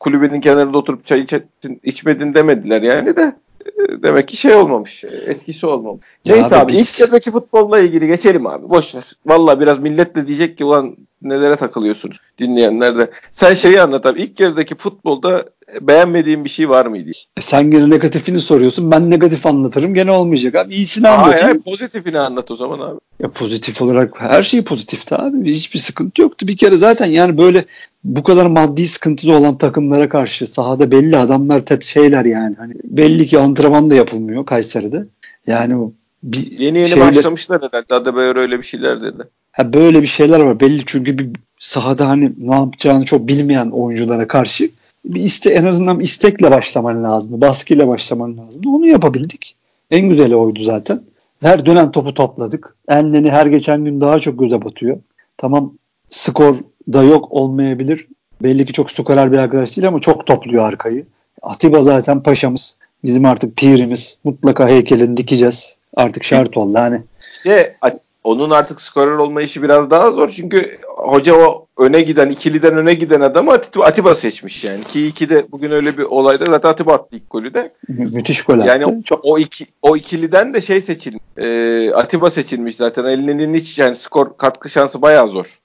kulübenin 0.00 0.40
kenarında 0.40 0.78
oturup 0.78 1.06
çay 1.06 1.20
içedin, 1.20 1.80
içmedin 1.82 2.34
demediler 2.34 2.82
yani 2.82 3.16
de 3.16 3.36
e, 3.66 4.02
demek 4.02 4.28
ki 4.28 4.36
şey 4.36 4.54
olmamış. 4.54 5.04
Etkisi 5.04 5.66
olmamış. 5.66 6.06
Ya 6.24 6.36
Neyse 6.36 6.56
abi, 6.56 6.64
abi 6.64 6.72
biz... 6.72 6.80
ilk 6.80 7.00
yarıdaki 7.00 7.30
futbolla 7.30 7.78
ilgili 7.78 8.06
geçelim 8.06 8.46
abi. 8.46 8.68
Boş 8.68 8.94
ver. 8.94 9.12
Valla 9.26 9.60
biraz 9.60 9.78
millet 9.78 10.16
de 10.16 10.26
diyecek 10.26 10.58
ki 10.58 10.64
ulan 10.64 10.96
nelere 11.22 11.56
takılıyorsunuz 11.56 12.20
dinleyenler 12.38 12.98
de. 12.98 13.10
Sen 13.32 13.54
şeyi 13.54 13.80
anlat 13.80 14.06
abi. 14.06 14.22
İlk 14.22 14.40
yarıdaki 14.40 14.74
futbolda 14.76 15.44
beğenmediğin 15.80 16.44
bir 16.44 16.50
şey 16.50 16.68
var 16.68 16.86
mıydı? 16.86 17.10
E 17.36 17.40
sen 17.40 17.70
gene 17.70 17.90
negatifini 17.90 18.40
soruyorsun. 18.40 18.90
Ben 18.90 19.10
negatif 19.10 19.46
anlatırım. 19.46 19.94
Gene 19.94 20.10
olmayacak 20.10 20.54
abi. 20.54 20.74
İyisini 20.74 21.08
Aa, 21.08 21.12
anlatayım. 21.12 21.48
Yani 21.48 21.60
pozitifini 21.60 22.18
anlat 22.18 22.50
o 22.50 22.56
zaman 22.56 22.80
abi. 22.80 23.00
Ya 23.20 23.30
pozitif 23.30 23.82
olarak 23.82 24.20
her 24.20 24.42
şey 24.42 24.64
pozitifti 24.64 25.14
abi. 25.14 25.54
Hiçbir 25.54 25.78
sıkıntı 25.78 26.22
yoktu. 26.22 26.48
Bir 26.48 26.56
kere 26.56 26.76
zaten 26.76 27.06
yani 27.06 27.38
böyle 27.38 27.64
bu 28.04 28.22
kadar 28.22 28.46
maddi 28.46 28.88
sıkıntılı 28.88 29.36
olan 29.36 29.58
takımlara 29.58 30.08
karşı 30.08 30.46
sahada 30.46 30.90
belli 30.90 31.16
adamlar 31.16 31.60
tet 31.60 31.84
şeyler 31.84 32.24
yani. 32.24 32.56
Hani 32.58 32.74
belli 32.84 33.26
ki 33.26 33.38
antrenman 33.38 33.90
da 33.90 33.94
yapılmıyor 33.94 34.46
Kayseri'de. 34.46 35.06
Yani 35.46 35.92
bir 36.22 36.58
yeni 36.58 36.78
yeni 36.78 36.88
şeyler, 36.88 37.16
başlamışlar 37.16 37.62
herhalde. 37.62 37.94
Adebayor 37.94 38.36
öyle 38.36 38.58
bir 38.58 38.62
şeyler 38.62 39.02
dedi. 39.02 39.22
Ha 39.52 39.72
böyle 39.72 40.02
bir 40.02 40.06
şeyler 40.06 40.40
var 40.40 40.60
belli 40.60 40.82
çünkü 40.86 41.18
bir 41.18 41.30
sahada 41.60 42.08
hani 42.08 42.32
ne 42.38 42.54
yapacağını 42.54 43.04
çok 43.04 43.28
bilmeyen 43.28 43.70
oyunculara 43.70 44.26
karşı 44.26 44.70
bir 45.04 45.20
iste 45.20 45.50
en 45.50 45.64
azından 45.64 46.00
istekle 46.00 46.50
başlaman 46.50 47.04
lazımdı. 47.04 47.40
Baskıyla 47.40 47.88
başlaman 47.88 48.38
lazımdı. 48.38 48.68
Onu 48.68 48.86
yapabildik. 48.86 49.56
En 49.90 50.08
güzeli 50.08 50.36
oydu 50.36 50.64
zaten. 50.64 51.02
Her 51.40 51.66
dönem 51.66 51.92
topu 51.92 52.14
topladık. 52.14 52.76
Enleni 52.88 53.30
her 53.30 53.46
geçen 53.46 53.84
gün 53.84 54.00
daha 54.00 54.20
çok 54.20 54.38
göze 54.38 54.64
batıyor. 54.64 54.98
Tamam 55.36 55.72
skor 56.10 56.56
da 56.92 57.02
yok 57.02 57.32
olmayabilir. 57.32 58.06
Belli 58.42 58.66
ki 58.66 58.72
çok 58.72 58.90
skorer 58.90 59.32
bir 59.32 59.38
arkadaş 59.38 59.76
değil 59.76 59.88
ama 59.88 59.98
çok 59.98 60.26
topluyor 60.26 60.64
arkayı. 60.64 61.06
Atiba 61.42 61.82
zaten 61.82 62.22
paşamız. 62.22 62.76
Bizim 63.04 63.24
artık 63.24 63.56
pirimiz. 63.56 64.18
Mutlaka 64.24 64.68
heykelini 64.68 65.16
dikeceğiz. 65.16 65.76
Artık 65.96 66.24
şart 66.24 66.56
oldu 66.56 66.78
hani. 66.78 67.02
İşte 67.32 67.76
onun 68.24 68.50
artık 68.50 68.80
skorer 68.80 69.12
olma 69.12 69.42
işi 69.42 69.62
biraz 69.62 69.90
daha 69.90 70.10
zor 70.10 70.28
çünkü 70.28 70.78
hoca 70.96 71.34
o 71.34 71.66
öne 71.78 72.00
giden 72.00 72.30
ikiliden 72.30 72.76
öne 72.76 72.94
giden 72.94 73.20
adamı 73.20 73.52
Atiba, 73.52 73.84
Atiba 73.84 74.14
seçmiş 74.14 74.64
yani. 74.64 74.84
Ki 74.84 75.06
iki 75.06 75.28
de 75.28 75.46
bugün 75.52 75.70
öyle 75.70 75.98
bir 75.98 76.02
olayda 76.02 76.44
zaten 76.44 76.68
Atiba 76.68 76.92
attı 76.92 77.16
ilk 77.16 77.30
golü 77.30 77.54
de. 77.54 77.72
müthiş 77.88 78.44
gol 78.44 78.58
attı. 78.58 78.68
Yani 78.68 78.86
o, 78.86 79.02
Çok... 79.02 79.20
o, 79.24 79.38
iki, 79.38 79.66
o 79.82 79.96
ikiliden 79.96 80.54
de 80.54 80.60
şey 80.60 80.80
seçilmiş. 80.80 81.22
E, 81.36 81.90
Atiba 81.94 82.30
seçilmiş 82.30 82.76
zaten. 82.76 83.04
Elinin 83.04 83.54
hiç 83.54 83.78
yani 83.78 83.96
skor 83.96 84.36
katkı 84.36 84.68
şansı 84.68 85.02
bayağı 85.02 85.28
zor. 85.28 85.58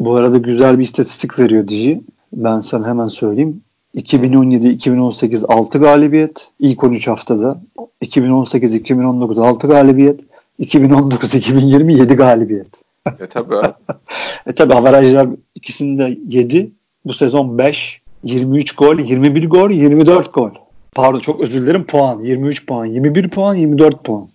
Bu 0.00 0.16
arada 0.16 0.38
güzel 0.38 0.78
bir 0.78 0.82
istatistik 0.82 1.38
veriyor 1.38 1.68
Diji. 1.68 2.00
Ben 2.32 2.60
sana 2.60 2.88
hemen 2.88 3.08
söyleyeyim. 3.08 3.62
2017-2018 3.96 5.46
6 5.46 5.78
galibiyet 5.78 6.50
ilk 6.58 6.84
13 6.84 7.08
haftada. 7.08 7.60
2018-2019 8.02 9.40
6 9.40 9.68
galibiyet. 9.68 10.20
2019-2020 10.60 11.92
7 11.92 12.14
galibiyet. 12.14 12.82
E 13.20 13.26
tabi 13.26 13.56
abi. 13.56 13.72
e 14.46 14.52
tabi 14.52 14.74
avarajlar 14.74 15.28
ikisinde 15.54 16.18
7. 16.28 16.70
Bu 17.04 17.12
sezon 17.12 17.58
5. 17.58 18.00
23 18.24 18.74
gol, 18.76 18.98
21 18.98 19.48
gol, 19.48 19.70
24 19.70 20.34
gol. 20.34 20.50
Pardon 20.94 21.20
çok 21.20 21.40
özür 21.40 21.62
dilerim 21.62 21.84
puan. 21.84 22.20
23 22.20 22.66
puan, 22.66 22.86
21 22.86 23.28
puan, 23.28 23.54
24 23.54 24.04
puan. 24.04 24.28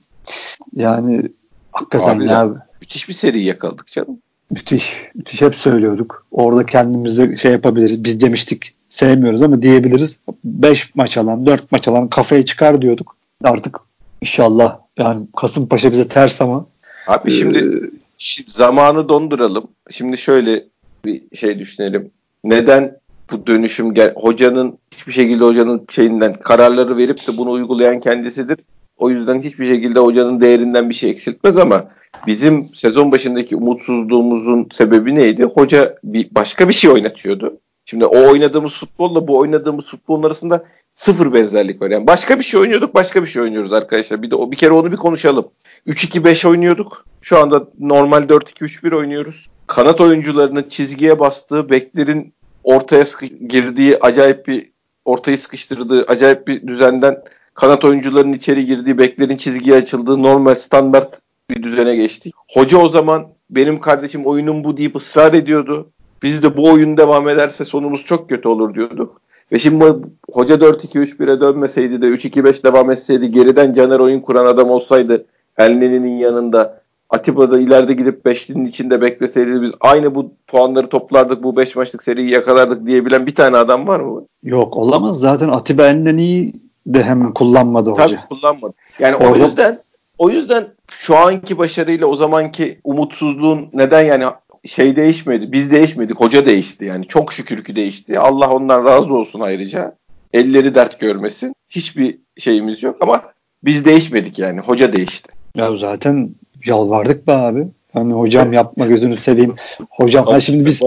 Yani 0.75 1.30
hakikaten 1.72 2.20
abi 2.20 2.25
ya. 2.25 2.68
Müthiş 2.82 3.10
bir 3.10 3.13
seri 3.13 3.44
yakaladık 3.44 3.88
canım. 3.88 4.20
Müthiş. 4.51 5.10
Müthiş 5.15 5.41
hep 5.41 5.55
söylüyorduk. 5.55 6.25
Orada 6.31 6.65
kendimizi 6.65 7.38
şey 7.38 7.51
yapabiliriz. 7.51 8.03
Biz 8.03 8.22
demiştik 8.22 8.75
sevmiyoruz 8.89 9.41
ama 9.41 9.62
diyebiliriz. 9.62 10.17
5 10.43 10.96
maç 10.96 11.17
alan, 11.17 11.46
4 11.46 11.72
maç 11.72 11.88
alan 11.88 12.08
kafaya 12.08 12.46
çıkar 12.46 12.81
diyorduk. 12.81 13.15
Artık 13.43 13.79
inşallah 14.22 14.77
yani 14.98 15.27
Kasımpaşa 15.38 15.91
bize 15.91 16.08
ters 16.08 16.41
ama. 16.41 16.65
Abi 17.08 17.31
şimdi, 17.31 17.58
ee, 17.58 17.89
şimdi 18.17 18.51
zamanı 18.51 19.10
donduralım. 19.10 19.67
Şimdi 19.89 20.17
şöyle 20.17 20.63
bir 21.05 21.22
şey 21.36 21.60
düşünelim. 21.60 22.12
Neden 22.43 22.98
bu 23.31 23.48
dönüşüm 23.48 23.93
gel 23.93 24.13
hocanın 24.15 24.77
hiçbir 24.93 25.13
şekilde 25.13 25.43
hocanın 25.43 25.86
şeyinden 25.89 26.34
kararları 26.34 26.98
verip 26.98 27.27
de 27.27 27.38
bunu 27.38 27.51
uygulayan 27.51 28.00
kendisidir. 28.00 28.58
O 28.98 29.10
yüzden 29.10 29.41
hiçbir 29.41 29.65
şekilde 29.65 30.00
hocanın 30.00 30.41
değerinden 30.41 30.89
bir 30.89 30.96
şey 30.96 31.10
eksiltmez 31.10 31.58
ama 31.58 31.88
bizim 32.27 32.75
sezon 32.75 33.12
başındaki 33.12 33.56
umutsuzluğumuzun 33.56 34.68
sebebi 34.72 35.15
neydi? 35.15 35.44
Hoca 35.44 35.96
bir 36.03 36.36
başka 36.36 36.68
bir 36.68 36.74
şey 36.74 36.91
oynatıyordu. 36.91 37.58
Şimdi 37.86 38.06
o 38.06 38.30
oynadığımız 38.32 38.74
futbolla 38.74 39.27
bu 39.27 39.38
oynadığımız 39.38 39.86
futbolun 39.86 40.24
arasında 40.24 40.65
sıfır 40.96 41.34
benzerlik 41.34 41.82
var. 41.82 41.89
Yani 41.89 42.08
başka 42.08 42.39
bir 42.39 42.44
şey 42.44 42.60
oynuyorduk, 42.60 42.96
başka 42.96 43.22
bir 43.22 43.27
şey 43.27 43.41
oynuyoruz 43.41 43.74
arkadaşlar. 43.74 44.22
Bir 44.22 44.32
de 44.32 44.36
o 44.36 44.51
bir 44.51 44.58
kere 44.58 44.72
onu 44.72 44.91
bir 44.91 44.98
konuşalım. 44.98 45.48
3-2-5 45.88 46.48
oynuyorduk. 46.48 47.06
Şu 47.22 47.39
anda 47.39 47.68
normal 47.80 48.24
4-2-3-1 48.24 48.96
oynuyoruz. 48.96 49.50
Kanat 49.68 50.01
oyuncularının 50.01 50.63
çizgiye 50.70 51.20
bastığı, 51.20 51.70
beklerin 51.70 52.34
ortaya 52.63 53.06
girdiği 53.48 53.98
acayip 53.98 54.48
bir 54.48 54.72
ortayı 55.06 55.38
sıkıştırdığı 55.38 56.03
acayip 56.03 56.48
bir 56.48 56.68
düzenden 56.68 57.24
kanat 57.53 57.86
oyuncuların 57.86 58.34
içeri 58.34 58.65
girdiği, 58.65 58.98
beklerin 58.98 59.38
çizgiye 59.38 59.75
açıldığı 59.75 60.24
normal 60.24 60.56
standart 60.56 61.20
bir 61.51 61.63
düzene 61.63 61.96
geçtik. 61.96 62.34
Hoca 62.53 62.77
o 62.77 62.88
zaman 62.88 63.27
benim 63.50 63.79
kardeşim 63.79 64.25
oyunum 64.25 64.63
bu 64.63 64.77
deyip 64.77 64.96
ısrar 64.96 65.34
ediyordu. 65.34 65.89
Biz 66.24 66.43
de 66.43 66.58
bu 66.58 66.65
oyun 66.65 66.98
devam 66.98 67.29
ederse 67.29 67.65
sonumuz 67.65 68.05
çok 68.05 68.29
kötü 68.29 68.48
olur 68.48 68.74
diyorduk. 68.74 69.22
Ve 69.51 69.60
şimdi 69.60 69.86
hoca 70.34 70.55
4-2-3-1'e 70.55 71.41
dönmeseydi 71.41 72.01
de 72.01 72.05
3-2-5 72.05 72.63
devam 72.63 72.91
etseydi 72.91 73.31
geriden 73.31 73.74
Caner 73.74 74.00
oyun 74.00 74.20
kuran 74.20 74.46
adam 74.46 74.70
olsaydı 74.70 75.25
Elneni'nin 75.58 76.17
yanında 76.17 76.81
Atiba 77.10 77.51
da 77.51 77.60
ileride 77.60 77.93
gidip 77.93 78.25
beşlinin 78.25 78.65
içinde 78.65 79.01
bekleseydi 79.01 79.62
biz 79.62 79.72
aynı 79.79 80.15
bu 80.15 80.34
puanları 80.48 80.89
toplardık 80.89 81.43
bu 81.43 81.58
5 81.58 81.75
maçlık 81.75 82.03
seriyi 82.03 82.29
yakalardık 82.29 82.86
diyebilen 82.86 83.26
bir 83.28 83.36
tane 83.36 83.58
adam 83.58 83.88
var 83.88 83.99
mı? 83.99 84.26
Yok 84.43 84.78
olamaz 84.78 85.19
zaten 85.19 85.49
Atiba 85.49 85.88
Elneni'yi 85.88 86.54
de 86.88 87.04
hemen 87.04 87.34
kullanmadı 87.34 87.89
hoca. 87.89 88.08
Tabii 88.08 88.19
kullanmadı. 88.30 88.73
Yani 88.99 89.15
Orada... 89.15 89.32
o 89.32 89.36
yüzden 89.36 89.80
o 90.21 90.29
yüzden 90.29 90.67
şu 90.91 91.17
anki 91.17 91.57
başarıyla 91.57 92.07
o 92.07 92.15
zamanki 92.15 92.79
umutsuzluğun 92.84 93.69
neden 93.73 94.01
yani 94.01 94.25
şey 94.65 94.95
değişmedi. 94.95 95.51
Biz 95.51 95.71
değişmedik. 95.71 96.19
Hoca 96.19 96.45
değişti 96.45 96.86
yani. 96.86 97.07
Çok 97.07 97.34
şükür 97.34 97.63
ki 97.63 97.75
değişti. 97.75 98.19
Allah 98.19 98.49
ondan 98.49 98.86
razı 98.86 99.13
olsun 99.13 99.39
ayrıca. 99.39 99.95
Elleri 100.34 100.75
dert 100.75 100.99
görmesin. 100.99 101.55
Hiçbir 101.69 102.17
şeyimiz 102.38 102.84
yok 102.84 102.97
ama 103.01 103.21
biz 103.63 103.86
değişmedik 103.86 104.39
yani. 104.39 104.60
Hoca 104.60 104.95
değişti. 104.95 105.29
Ya 105.55 105.75
zaten 105.75 106.29
yalvardık 106.65 107.27
be 107.27 107.31
abi. 107.31 107.67
Hani 107.93 108.13
hocam 108.13 108.53
yapma 108.53 108.88
gözünü 108.88 109.17
seveyim. 109.17 109.55
Hocam 109.89 110.25
ha 110.25 110.39
şimdi 110.39 110.65
biz 110.65 110.81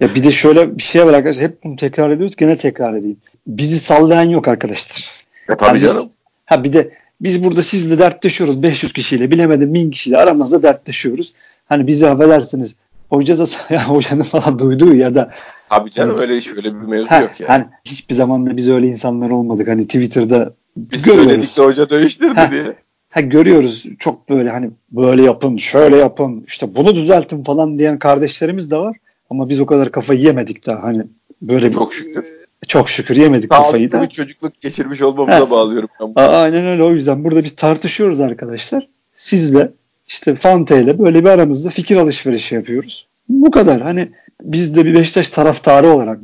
ya 0.00 0.14
bir 0.14 0.24
de 0.24 0.30
şöyle 0.32 0.76
bir 0.78 0.82
şey 0.82 1.06
var 1.06 1.14
arkadaşlar. 1.14 1.44
Hep 1.44 1.64
bunu 1.64 1.76
tekrar 1.76 2.10
ediyoruz. 2.10 2.36
Gene 2.36 2.58
tekrar 2.58 2.94
edeyim. 2.94 3.16
Bizi 3.46 3.78
sallayan 3.78 4.28
yok 4.30 4.48
arkadaşlar. 4.48 5.10
Ya 5.48 5.56
tabii 5.56 5.68
yani 5.68 5.80
canım. 5.80 6.02
Biz, 6.02 6.10
ha 6.46 6.64
bir 6.64 6.72
de 6.72 7.03
biz 7.24 7.44
burada 7.44 7.62
sizle 7.62 7.98
dertleşiyoruz 7.98 8.62
500 8.62 8.92
kişiyle 8.92 9.30
bilemedim 9.30 9.74
1000 9.74 9.90
kişiyle 9.90 10.16
aramızda 10.16 10.62
dertleşiyoruz. 10.62 11.32
Hani 11.66 11.86
bizi 11.86 12.08
affedersiniz 12.08 12.76
hoca 13.08 13.38
da 13.38 13.46
ya 13.74 13.88
hocanın 13.88 14.22
falan 14.22 14.58
duyduğu 14.58 14.94
ya 14.94 15.14
da 15.14 15.30
Abi 15.70 15.90
canım 15.90 16.18
hani, 16.18 16.20
öyle 16.20 16.32
öyle 16.56 16.74
bir 16.74 16.86
mevzu 16.86 17.10
ha, 17.10 17.20
yok 17.20 17.40
yani. 17.40 17.48
Hani 17.48 17.64
hiçbir 17.84 18.14
zaman 18.14 18.46
da 18.46 18.56
biz 18.56 18.68
öyle 18.68 18.86
insanlar 18.86 19.30
olmadık. 19.30 19.68
Hani 19.68 19.86
Twitter'da 19.86 20.54
biz 20.76 21.02
görüyoruz. 21.02 21.28
söyledik 21.28 21.56
de 21.56 21.62
hoca 21.62 21.90
değiştirdi 21.90 22.34
ha, 22.34 22.50
diye. 22.50 22.76
Ha, 23.10 23.20
görüyoruz 23.20 23.84
çok 23.98 24.28
böyle 24.28 24.50
hani 24.50 24.70
böyle 24.90 25.22
yapın, 25.22 25.56
şöyle 25.56 25.96
yapın, 25.96 26.44
işte 26.46 26.76
bunu 26.76 26.94
düzeltin 26.94 27.44
falan 27.44 27.78
diyen 27.78 27.98
kardeşlerimiz 27.98 28.70
de 28.70 28.76
var. 28.76 28.96
Ama 29.30 29.48
biz 29.48 29.60
o 29.60 29.66
kadar 29.66 29.92
kafayı 29.92 30.20
yemedik 30.20 30.66
daha 30.66 30.82
hani 30.82 31.02
böyle 31.42 31.72
çok 31.72 31.90
bir, 31.90 31.96
şükür. 31.96 32.43
Çok 32.68 32.88
şükür 32.88 33.16
yemedik 33.16 33.52
Sağlıklı 33.52 33.64
kafayı 33.64 33.92
da. 33.92 34.02
bir 34.02 34.08
çocukluk 34.08 34.60
geçirmiş 34.60 35.02
olmamıza 35.02 35.40
ha. 35.40 35.50
bağlıyorum. 35.50 35.88
Ben 36.00 36.14
bunu. 36.14 36.24
Aynen 36.24 36.66
öyle 36.66 36.82
o 36.82 36.92
yüzden 36.92 37.24
burada 37.24 37.44
biz 37.44 37.56
tartışıyoruz 37.56 38.20
arkadaşlar. 38.20 38.88
Sizle 39.16 39.70
işte 40.06 40.34
Fante 40.34 40.82
ile 40.82 40.98
böyle 40.98 41.24
bir 41.24 41.28
aramızda 41.28 41.70
fikir 41.70 41.96
alışverişi 41.96 42.54
yapıyoruz. 42.54 43.06
Bu 43.28 43.50
kadar. 43.50 43.82
Hani 43.82 44.08
biz 44.42 44.76
de 44.76 44.84
bir 44.84 44.94
Beşiktaş 44.94 45.30
taraftarı 45.30 45.88
olarak 45.88 46.20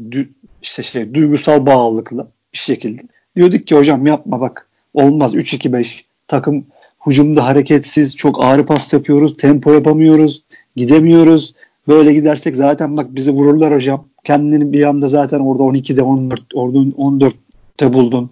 işte 0.62 0.82
şey 0.82 1.14
duygusal 1.14 1.66
bağlılıkla 1.66 2.28
bir 2.52 2.58
şekilde 2.58 3.02
diyorduk 3.36 3.66
ki 3.66 3.76
hocam 3.76 4.06
yapma 4.06 4.40
bak 4.40 4.68
olmaz 4.94 5.34
3-2-5 5.34 6.00
takım 6.28 6.66
hücumda 7.06 7.46
hareketsiz 7.46 8.16
çok 8.16 8.44
ağrı 8.44 8.66
pas 8.66 8.92
yapıyoruz 8.92 9.36
tempo 9.36 9.72
yapamıyoruz 9.72 10.42
gidemiyoruz 10.76 11.54
böyle 11.88 12.12
gidersek 12.12 12.56
zaten 12.56 12.96
bak 12.96 13.14
bizi 13.14 13.30
vururlar 13.30 13.74
hocam 13.74 14.04
kendini 14.30 14.72
bir 14.72 14.82
anda 14.82 15.08
zaten 15.08 15.40
orada 15.40 15.62
12'de 15.62 16.02
14 16.02 16.40
orada 16.54 16.78
14'te 16.78 17.92
buldun 17.92 18.30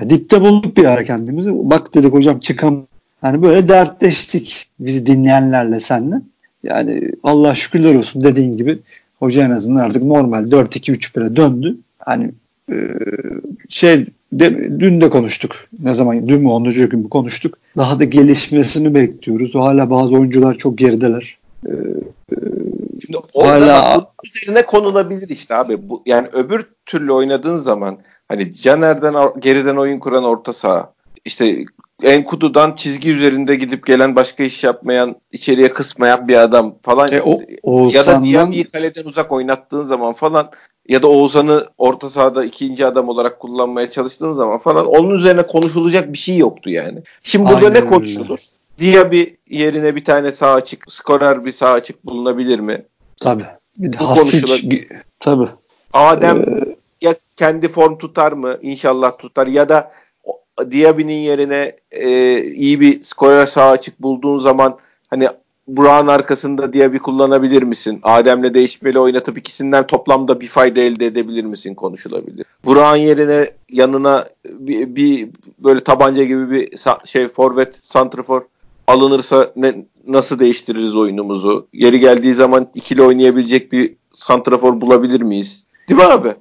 ya 0.00 0.10
dipte 0.10 0.40
bulduk 0.40 0.76
bir 0.76 0.84
ara 0.84 1.04
kendimizi 1.04 1.50
bak 1.54 1.94
dedik 1.94 2.12
hocam 2.12 2.38
çıkam 2.38 2.86
hani 3.20 3.42
böyle 3.42 3.68
dertleştik 3.68 4.66
bizi 4.80 5.06
dinleyenlerle 5.06 5.80
senle 5.80 6.20
yani 6.62 7.10
Allah 7.22 7.54
şükürler 7.54 7.94
olsun 7.94 8.22
dediğin 8.22 8.56
gibi 8.56 8.78
hoca 9.18 9.44
en 9.44 9.50
azından 9.50 9.80
artık 9.80 10.02
normal 10.02 10.44
4-2-3-1'e 10.44 11.36
döndü. 11.36 11.76
Hani 11.98 12.30
e, 12.72 12.76
şey 13.68 14.06
de, 14.32 14.80
dün 14.80 15.00
de 15.00 15.10
konuştuk. 15.10 15.52
Ne 15.82 15.94
zaman? 15.94 16.28
Dün 16.28 16.40
mü? 16.40 16.48
Onuncu 16.48 16.90
gün 16.90 17.00
mü 17.00 17.08
konuştuk. 17.08 17.58
Daha 17.76 18.00
da 18.00 18.04
gelişmesini 18.04 18.94
bekliyoruz. 18.94 19.54
Hala 19.54 19.90
bazı 19.90 20.14
oyuncular 20.14 20.54
çok 20.54 20.78
gerideler. 20.78 21.37
Ee, 21.66 21.70
Şimdi 23.06 23.18
hala 23.34 24.06
üzerine 24.24 24.66
konulabilir 24.66 25.28
işte 25.28 25.54
abi. 25.54 25.88
Bu, 25.88 26.02
yani 26.06 26.28
öbür 26.32 26.66
türlü 26.86 27.12
oynadığın 27.12 27.56
zaman 27.56 27.98
hani 28.28 28.54
Caner'den 28.54 29.14
geriden 29.40 29.76
oyun 29.76 29.98
kuran 29.98 30.24
orta 30.24 30.52
saha 30.52 30.92
işte 31.24 31.64
Enkudu'dan 32.02 32.74
çizgi 32.74 33.12
üzerinde 33.12 33.56
gidip 33.56 33.86
gelen 33.86 34.16
başka 34.16 34.44
iş 34.44 34.64
yapmayan, 34.64 35.16
içeriye 35.32 35.72
kısmayan 35.72 36.28
bir 36.28 36.36
adam 36.36 36.74
falan. 36.82 37.12
E, 37.12 37.22
o, 37.22 37.40
Ya 37.92 38.06
da 38.06 38.24
Diaby'i 38.24 38.64
kaleden 38.64 39.04
uzak 39.04 39.32
oynattığın 39.32 39.84
zaman 39.84 40.12
falan 40.12 40.50
ya 40.88 41.02
da 41.02 41.08
Oğuzhan'ı 41.08 41.66
orta 41.78 42.08
sahada 42.08 42.44
ikinci 42.44 42.86
adam 42.86 43.08
olarak 43.08 43.40
kullanmaya 43.40 43.90
çalıştığın 43.90 44.32
zaman 44.32 44.58
falan 44.58 44.86
onun 44.86 45.14
üzerine 45.14 45.42
konuşulacak 45.42 46.12
bir 46.12 46.18
şey 46.18 46.36
yoktu 46.36 46.70
yani. 46.70 47.02
Şimdi 47.22 47.50
burada 47.50 47.66
Aynen 47.66 47.84
ne 47.84 47.86
konuşulur? 47.86 48.38
Diaby 48.78 49.22
yerine 49.50 49.96
bir 49.96 50.04
tane 50.04 50.32
sağ 50.32 50.52
açık, 50.52 50.92
skorer 50.92 51.44
bir 51.44 51.52
sağ 51.52 51.72
açık 51.72 52.06
bulunabilir 52.06 52.58
mi? 52.58 52.84
Tabii. 53.22 53.46
Bir 53.78 53.92
de 53.92 53.98
Bu 54.00 54.06
konuşulur. 54.06 54.60
Tabii. 55.20 55.48
Adem 55.92 56.42
ee... 56.42 56.76
ya 57.00 57.14
kendi 57.36 57.68
form 57.68 57.98
tutar 57.98 58.32
mı? 58.32 58.58
İnşallah 58.62 59.18
tutar 59.18 59.46
ya 59.46 59.68
da 59.68 59.92
Diaby'nin 60.70 61.20
yerine 61.20 61.76
e, 61.90 62.42
iyi 62.42 62.80
bir 62.80 63.02
skorer 63.02 63.46
sağ 63.46 63.70
açık 63.70 64.02
bulduğun 64.02 64.38
zaman 64.38 64.78
hani 65.10 65.28
Burak'ın 65.68 66.06
arkasında 66.06 66.72
bir 66.72 66.98
kullanabilir 66.98 67.62
misin? 67.62 68.00
Adem'le 68.02 68.54
değişmeli 68.54 68.98
oynatıp 68.98 69.38
ikisinden 69.38 69.86
toplamda 69.86 70.40
bir 70.40 70.46
fayda 70.46 70.80
elde 70.80 71.06
edebilir 71.06 71.44
misin 71.44 71.74
konuşulabilir. 71.74 72.46
Burak'ın 72.64 72.96
yerine 72.96 73.50
yanına 73.68 74.28
bir, 74.44 74.96
bir 74.96 75.28
böyle 75.58 75.80
tabanca 75.80 76.24
gibi 76.24 76.50
bir 76.50 76.78
şey 77.04 77.28
forvet, 77.28 77.74
santrafor 77.82 78.42
alınırsa 78.88 79.52
ne, 79.56 79.86
nasıl 80.06 80.38
değiştiririz 80.38 80.96
oyunumuzu? 80.96 81.68
Yeri 81.72 82.00
geldiği 82.00 82.34
zaman 82.34 82.68
ikili 82.74 83.02
oynayabilecek 83.02 83.72
bir 83.72 83.96
santrafor 84.12 84.80
bulabilir 84.80 85.20
miyiz? 85.20 85.64
Değil 85.88 86.00
mi 86.00 86.06
abi? 86.06 86.34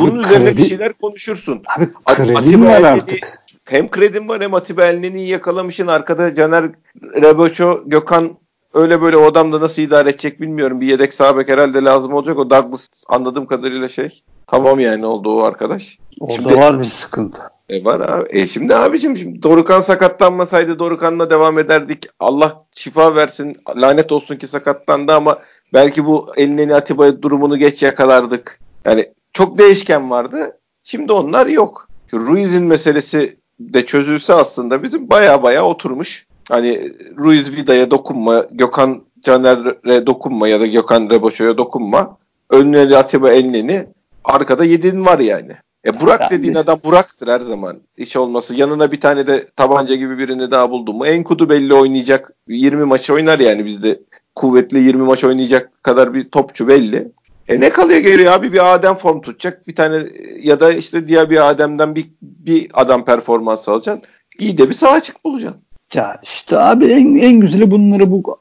Bunun 0.00 0.18
abi, 0.18 0.26
üzerine 0.26 0.50
kredi, 0.50 0.62
bir 0.62 0.68
şeyler 0.68 0.92
konuşursun. 0.92 1.62
Abi 2.06 2.34
kredim 2.34 2.66
var 2.66 2.82
artık. 2.82 3.44
Hem 3.64 3.88
kredim 3.88 4.28
var 4.28 4.42
hem 4.42 4.54
Atiba 4.54 4.84
Elneni'yi 4.84 5.28
yakalamışın. 5.28 5.86
Arkada 5.86 6.34
Caner 6.34 6.70
Reboço, 7.02 7.82
Gökhan 7.86 8.30
öyle 8.74 9.02
böyle 9.02 9.16
o 9.16 9.24
adam 9.24 9.52
da 9.52 9.60
nasıl 9.60 9.82
idare 9.82 10.10
edecek 10.10 10.40
bilmiyorum. 10.40 10.80
Bir 10.80 10.86
yedek 10.86 11.14
sağ 11.14 11.36
bek 11.36 11.48
herhalde 11.48 11.84
lazım 11.84 12.12
olacak. 12.12 12.38
O 12.38 12.50
Douglas 12.50 12.88
anladığım 13.08 13.46
kadarıyla 13.46 13.88
şey. 13.88 14.22
Tamam 14.46 14.80
yani 14.80 15.06
oldu 15.06 15.36
o 15.36 15.42
arkadaş. 15.42 15.98
Orada 16.20 16.34
şimdi, 16.34 16.56
var 16.56 16.78
bir 16.78 16.84
sıkıntı. 16.84 17.42
E 17.68 17.84
var 17.84 18.00
abi. 18.00 18.28
E 18.30 18.46
şimdi 18.46 18.74
abicim 18.74 19.16
şimdi 19.16 19.42
Dorukan 19.42 19.80
sakatlanmasaydı 19.80 20.78
Dorukan'la 20.78 21.30
devam 21.30 21.58
ederdik. 21.58 22.06
Allah 22.20 22.64
şifa 22.74 23.14
versin. 23.16 23.56
Lanet 23.76 24.12
olsun 24.12 24.36
ki 24.36 24.46
sakatlandı 24.46 25.12
ama 25.12 25.38
belki 25.72 26.06
bu 26.06 26.32
elini 26.36 26.74
Atiba 26.74 27.22
durumunu 27.22 27.58
geç 27.58 27.82
yakalardık. 27.82 28.60
Yani 28.84 29.12
çok 29.32 29.58
değişken 29.58 30.10
vardı. 30.10 30.58
Şimdi 30.84 31.12
onlar 31.12 31.46
yok. 31.46 31.88
Şu 32.10 32.26
Ruiz'in 32.26 32.64
meselesi 32.64 33.36
de 33.60 33.86
çözülse 33.86 34.34
aslında 34.34 34.82
bizim 34.82 35.10
baya 35.10 35.42
baya 35.42 35.66
oturmuş. 35.66 36.26
Hani 36.48 36.92
Ruiz 37.18 37.56
Vida'ya 37.56 37.90
dokunma, 37.90 38.46
Gökhan 38.50 39.02
Caner'e 39.22 40.06
dokunma 40.06 40.48
ya 40.48 40.60
da 40.60 40.66
Gökhan 40.66 41.10
Reboşo'ya 41.10 41.58
dokunma. 41.58 42.16
Önüne 42.50 42.96
Atiba 42.96 43.30
Elneni 43.30 43.86
arkada 44.24 44.64
yedin 44.64 45.06
var 45.06 45.18
yani. 45.18 45.52
E 45.86 46.00
Burak 46.00 46.20
yani. 46.20 46.30
dediğin 46.30 46.54
adam 46.54 46.80
Burak'tır 46.84 47.28
her 47.28 47.40
zaman. 47.40 47.76
Hiç 47.98 48.16
olması. 48.16 48.54
Yanına 48.54 48.92
bir 48.92 49.00
tane 49.00 49.26
de 49.26 49.46
tabanca 49.56 49.94
gibi 49.94 50.18
birini 50.18 50.50
daha 50.50 50.70
buldum 50.70 50.96
mu? 50.96 51.06
Enkudu 51.06 51.48
belli 51.48 51.74
oynayacak. 51.74 52.32
20 52.48 52.84
maç 52.84 53.10
oynar 53.10 53.38
yani 53.38 53.64
bizde. 53.64 54.00
Kuvvetli 54.34 54.78
20 54.78 55.02
maç 55.02 55.24
oynayacak 55.24 55.82
kadar 55.82 56.14
bir 56.14 56.30
topçu 56.30 56.68
belli. 56.68 57.12
E 57.48 57.60
ne 57.60 57.70
kalıyor 57.70 58.00
geriye 58.00 58.30
abi 58.30 58.52
bir 58.52 58.74
Adem 58.74 58.94
form 58.94 59.20
tutacak. 59.20 59.68
Bir 59.68 59.74
tane 59.74 60.04
ya 60.42 60.60
da 60.60 60.72
işte 60.72 61.08
diğer 61.08 61.30
bir 61.30 61.50
Adem'den 61.50 61.94
bir, 61.94 62.06
bir 62.22 62.68
adam 62.74 63.04
performans 63.04 63.68
alacaksın. 63.68 64.04
İyi 64.38 64.58
de 64.58 64.68
bir 64.68 64.74
sağ 64.74 64.90
açık 64.90 65.24
bulacaksın. 65.24 65.60
Ya 65.94 66.20
işte 66.22 66.58
abi 66.58 66.86
en, 66.86 67.14
en 67.14 67.40
güzeli 67.40 67.70
bunları 67.70 68.10
bu 68.10 68.38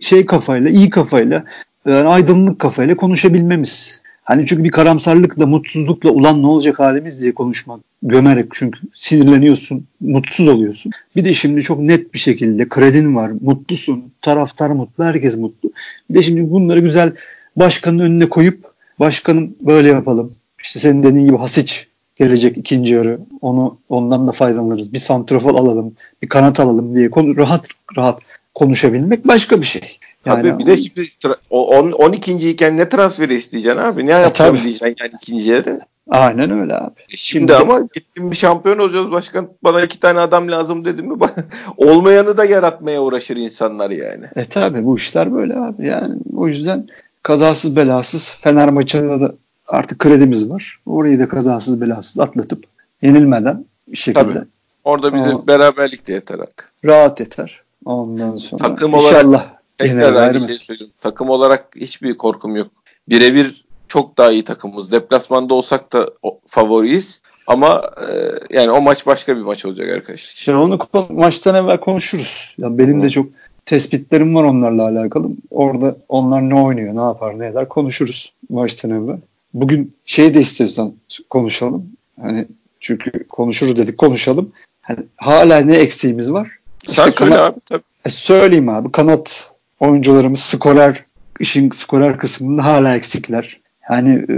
şey 0.00 0.26
kafayla, 0.26 0.70
iyi 0.70 0.90
kafayla, 0.90 1.44
yani 1.86 2.08
aydınlık 2.08 2.58
kafayla 2.58 2.96
konuşabilmemiz. 2.96 4.02
Hani 4.26 4.46
çünkü 4.46 4.64
bir 4.64 4.70
karamsarlıkla, 4.70 5.46
mutsuzlukla 5.46 6.10
ulan 6.10 6.42
ne 6.42 6.46
olacak 6.46 6.78
halimiz 6.78 7.20
diye 7.20 7.34
konuşmak. 7.34 7.80
Gömerek 8.02 8.46
çünkü 8.52 8.80
sinirleniyorsun, 8.92 9.86
mutsuz 10.00 10.48
oluyorsun. 10.48 10.92
Bir 11.16 11.24
de 11.24 11.34
şimdi 11.34 11.62
çok 11.62 11.78
net 11.78 12.14
bir 12.14 12.18
şekilde 12.18 12.68
kredin 12.68 13.16
var, 13.16 13.32
mutlusun, 13.40 14.12
taraftar 14.22 14.70
mutlu, 14.70 15.04
herkes 15.04 15.36
mutlu. 15.36 15.70
Bir 16.10 16.14
de 16.14 16.22
şimdi 16.22 16.50
bunları 16.50 16.80
güzel 16.80 17.12
başkanın 17.56 17.98
önüne 17.98 18.28
koyup 18.28 18.64
başkanım 19.00 19.54
böyle 19.60 19.88
yapalım. 19.88 20.32
İşte 20.62 20.80
senin 20.80 21.02
dediğin 21.02 21.26
gibi 21.26 21.36
Hasiç 21.36 21.86
gelecek 22.16 22.56
ikinci 22.56 22.94
yarı. 22.94 23.20
Onu 23.40 23.78
ondan 23.88 24.28
da 24.28 24.32
faydalanırız. 24.32 24.92
Bir 24.92 24.98
santrafor 24.98 25.54
alalım, 25.54 25.94
bir 26.22 26.28
kanat 26.28 26.60
alalım 26.60 26.96
diye 26.96 27.10
konu, 27.10 27.36
rahat 27.36 27.68
rahat 27.96 28.20
konuşabilmek 28.54 29.28
başka 29.28 29.60
bir 29.60 29.66
şey. 29.66 29.98
Yani 30.26 30.52
abi 30.52 30.58
bir 30.58 30.66
de 30.66 30.76
şimdi 30.76 31.08
o 31.50 31.78
12. 31.78 32.50
iken 32.50 32.76
ne 32.76 32.88
transferi 32.88 33.34
isteyeceksin 33.34 33.80
abi? 33.80 34.06
Ne 34.06 34.10
e, 34.10 34.14
yapacağım 34.14 34.58
diyeceksin 34.62 34.96
yani 35.00 35.12
ikinci 35.22 35.50
yarı. 35.50 35.80
Aynen 36.10 36.60
öyle 36.60 36.74
abi. 36.74 37.00
E, 37.00 37.16
şimdi, 37.16 37.16
şimdi 37.16 37.54
ama 37.54 37.80
gittim 37.94 38.30
bir 38.30 38.36
şampiyon 38.36 38.78
olacağız 38.78 39.10
başkan. 39.10 39.48
Bana 39.64 39.82
iki 39.82 40.00
tane 40.00 40.18
adam 40.18 40.50
lazım 40.50 40.84
dedim 40.84 41.06
mi? 41.06 41.18
Olmayanı 41.76 42.36
da 42.36 42.44
yaratmaya 42.44 43.02
uğraşır 43.02 43.36
insanlar 43.36 43.90
yani. 43.90 44.26
E 44.36 44.44
tabi 44.44 44.84
bu 44.84 44.96
işler 44.96 45.34
böyle 45.34 45.56
abi. 45.56 45.86
Yani 45.86 46.14
o 46.36 46.48
yüzden 46.48 46.88
kazasız 47.22 47.76
belasız 47.76 48.30
Fener 48.30 48.68
maçında 48.68 49.20
da 49.20 49.34
artık 49.68 49.98
kredimiz 49.98 50.50
var. 50.50 50.80
Orayı 50.86 51.20
da 51.20 51.28
kazasız 51.28 51.80
belasız 51.80 52.18
atlatıp 52.18 52.64
yenilmeden 53.02 53.64
bir 53.88 53.96
şekilde. 53.96 54.32
Tabii. 54.32 54.44
Orada 54.84 55.14
bize 55.14 55.34
o, 55.34 55.46
beraberlik 55.46 56.06
de 56.06 56.12
yeter 56.12 56.38
artık. 56.38 56.72
Rahat 56.84 57.20
yeter. 57.20 57.62
Ondan 57.84 58.36
sonra 58.36 58.62
takım 58.62 58.94
inşallah 58.94 59.28
olarak, 59.28 59.55
tekrar 59.78 60.16
aynı 60.16 60.40
şey 60.40 60.54
söyleyeyim. 60.54 60.92
Takım 61.00 61.30
olarak 61.30 61.68
hiçbir 61.76 62.14
korkum 62.14 62.56
yok. 62.56 62.68
Birebir 63.08 63.64
çok 63.88 64.18
daha 64.18 64.30
iyi 64.30 64.44
takımımız. 64.44 64.92
Deplasmanda 64.92 65.54
olsak 65.54 65.92
da 65.92 66.10
favoriyiz. 66.46 67.20
Ama 67.46 67.82
e, 68.00 68.12
yani 68.56 68.70
o 68.70 68.80
maç 68.80 69.06
başka 69.06 69.36
bir 69.36 69.42
maç 69.42 69.64
olacak 69.64 69.90
arkadaşlar. 69.90 70.32
İşte 70.36 70.56
onu 70.56 70.78
maçtan 71.10 71.54
evvel 71.54 71.80
konuşuruz. 71.80 72.54
Ya 72.58 72.78
benim 72.78 73.02
de 73.02 73.10
çok 73.10 73.26
tespitlerim 73.66 74.34
var 74.34 74.44
onlarla 74.44 74.82
alakalı. 74.82 75.28
Orada 75.50 75.96
onlar 76.08 76.48
ne 76.48 76.54
oynuyor, 76.54 76.96
ne 76.96 77.00
yapar, 77.00 77.38
ne 77.38 77.46
eder 77.46 77.68
konuşuruz 77.68 78.32
maçtan 78.48 78.90
evvel. 78.90 79.18
Bugün 79.54 79.94
şey 80.06 80.34
de 80.34 80.40
istiyorsan 80.40 80.94
konuşalım. 81.30 81.86
Hani 82.20 82.46
çünkü 82.80 83.28
konuşuruz 83.28 83.76
dedik 83.76 83.98
konuşalım. 83.98 84.52
Hani 84.82 84.98
hala 85.16 85.58
ne 85.58 85.76
eksiğimiz 85.76 86.32
var? 86.32 86.58
Sen 86.86 86.92
işte 86.92 87.02
söyle 87.02 87.34
kanat, 87.34 87.52
abi 87.52 87.60
tabii. 87.66 87.82
E 88.04 88.08
söyleyeyim 88.10 88.68
abi. 88.68 88.92
Kanat 88.92 89.50
oyuncularımız 89.80 90.40
skorer 90.40 91.04
işin 91.40 91.70
skorer 91.70 92.18
kısmında 92.18 92.64
hala 92.64 92.96
eksikler. 92.96 93.60
Yani 93.90 94.10
e, 94.10 94.36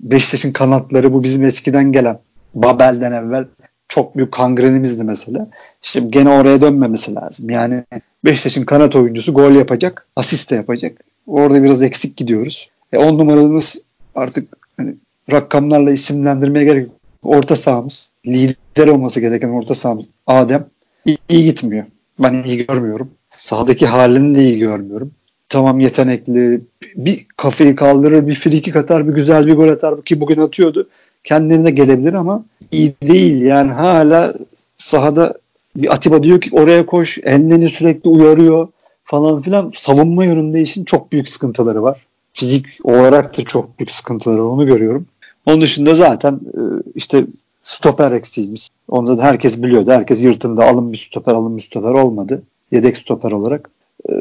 Beşiktaş'ın 0.00 0.52
kanatları 0.52 1.12
bu 1.12 1.22
bizim 1.22 1.44
eskiden 1.44 1.92
gelen 1.92 2.18
Babel'den 2.54 3.12
evvel 3.12 3.44
çok 3.88 4.16
büyük 4.16 4.32
kangrenimizdi 4.32 5.04
mesela. 5.04 5.48
Şimdi 5.82 6.10
gene 6.10 6.28
oraya 6.28 6.60
dönmemesi 6.60 7.14
lazım. 7.14 7.50
Yani 7.50 7.84
Beşiktaş'ın 8.24 8.64
kanat 8.64 8.96
oyuncusu 8.96 9.34
gol 9.34 9.52
yapacak, 9.52 10.06
asist 10.16 10.50
de 10.50 10.54
yapacak. 10.54 11.00
Orada 11.26 11.62
biraz 11.62 11.82
eksik 11.82 12.16
gidiyoruz. 12.16 12.70
E, 12.92 12.98
on 12.98 13.18
numaramız 13.18 13.76
artık 14.14 14.56
hani, 14.76 14.94
rakamlarla 15.32 15.90
isimlendirmeye 15.90 16.64
gerek 16.64 16.86
yok. 16.86 16.94
Orta 17.22 17.56
sahamız, 17.56 18.10
lider 18.26 18.86
olması 18.86 19.20
gereken 19.20 19.48
orta 19.48 19.74
sahamız 19.74 20.06
Adem 20.26 20.66
iyi, 21.04 21.18
iyi 21.28 21.44
gitmiyor. 21.44 21.84
Ben 22.18 22.42
iyi 22.42 22.66
görmüyorum. 22.66 23.10
Sahadaki 23.38 23.86
halini 23.86 24.34
de 24.34 24.42
iyi 24.42 24.58
görmüyorum. 24.58 25.10
Tamam 25.48 25.80
yetenekli, 25.80 26.60
bir 26.96 27.26
kafayı 27.36 27.76
kaldırır, 27.76 28.26
bir 28.26 28.34
friki 28.34 28.78
atar, 28.78 29.08
bir 29.08 29.12
güzel 29.12 29.46
bir 29.46 29.56
gol 29.56 29.68
atar 29.68 30.02
ki 30.02 30.20
bugün 30.20 30.40
atıyordu. 30.40 30.88
Kendine 31.24 31.70
gelebilir 31.70 32.14
ama 32.14 32.44
iyi 32.72 32.94
değil. 33.02 33.42
Yani 33.42 33.72
hala 33.72 34.34
sahada 34.76 35.34
bir 35.76 35.94
Atiba 35.94 36.22
diyor 36.22 36.40
ki 36.40 36.50
oraya 36.52 36.86
koş, 36.86 37.18
ellerini 37.18 37.68
sürekli 37.68 38.10
uyarıyor 38.10 38.68
falan 39.04 39.42
filan. 39.42 39.72
Savunma 39.74 40.24
yönünde 40.24 40.62
işin 40.62 40.84
çok 40.84 41.12
büyük 41.12 41.28
sıkıntıları 41.28 41.82
var. 41.82 42.06
Fizik 42.32 42.66
olarak 42.84 43.38
da 43.38 43.42
çok 43.44 43.78
büyük 43.78 43.90
sıkıntıları 43.90 44.38
var 44.38 44.50
onu 44.50 44.66
görüyorum. 44.66 45.06
Onun 45.46 45.60
dışında 45.60 45.94
zaten 45.94 46.32
e, 46.34 46.60
işte 46.94 47.26
stoper 47.62 48.12
eksiğimiz. 48.12 48.68
Onu 48.88 49.18
da 49.18 49.22
herkes 49.22 49.62
biliyordu. 49.62 49.90
Herkes 49.90 50.24
yırtında 50.24 50.64
alın 50.64 50.92
bir 50.92 50.98
stoper 50.98 51.34
alın 51.34 51.56
bir 51.56 51.62
stoper 51.62 51.92
olmadı. 51.92 52.42
Yedek 52.70 52.96
stoper 52.96 53.32
olarak. 53.32 53.70
E, 54.10 54.12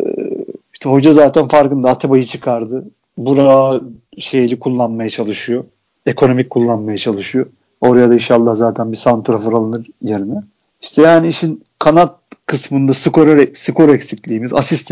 işte 0.74 0.90
hoca 0.90 1.14
zaten 1.14 1.48
farkında 1.48 1.90
Atiba'yı 1.90 2.24
çıkardı. 2.24 2.86
Bura 3.18 3.82
şeyli 4.18 4.60
kullanmaya 4.60 5.10
çalışıyor. 5.10 5.66
Ekonomik 6.06 6.50
kullanmaya 6.50 6.98
çalışıyor. 6.98 7.46
Oraya 7.82 8.10
da 8.10 8.14
inşallah 8.14 8.56
zaten 8.56 8.92
bir 8.92 8.98
santrafor 8.98 9.54
alınır 9.54 9.88
yerine. 10.02 10.44
İşte 10.82 11.02
yani 11.02 11.28
işin 11.28 11.64
kanat 11.80 12.16
kısmında 12.46 12.94
skor, 12.94 13.48
skor 13.54 13.90
eksikliğimiz, 13.90 14.54
asist 14.54 14.92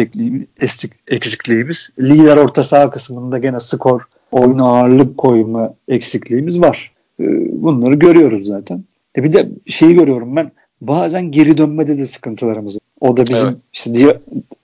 eksikliğimiz, 1.08 1.90
lider 2.00 2.38
orta 2.38 2.64
saha 2.64 2.90
kısmında 2.90 3.38
gene 3.38 3.60
skor, 3.60 4.02
oyuna 4.32 4.64
ağırlık 4.64 5.18
koyma 5.18 5.74
eksikliğimiz 5.88 6.62
var. 6.62 6.92
Ee, 7.20 7.24
bunları 7.62 7.96
görüyoruz 7.96 8.48
zaten. 8.48 8.84
E 9.18 9.24
bir 9.24 9.34
de 9.34 9.50
şeyi 9.66 9.96
görüyorum 9.96 10.36
ben 10.36 10.52
bazen 10.82 11.32
geri 11.32 11.58
dönmede 11.58 11.98
de 11.98 12.08
sıkıntılarımız. 12.08 12.78
O 13.02 13.18
da 13.18 13.28
bizim 13.28 13.48
evet. 13.48 13.58
işte 13.74 13.94
diye 13.94 14.20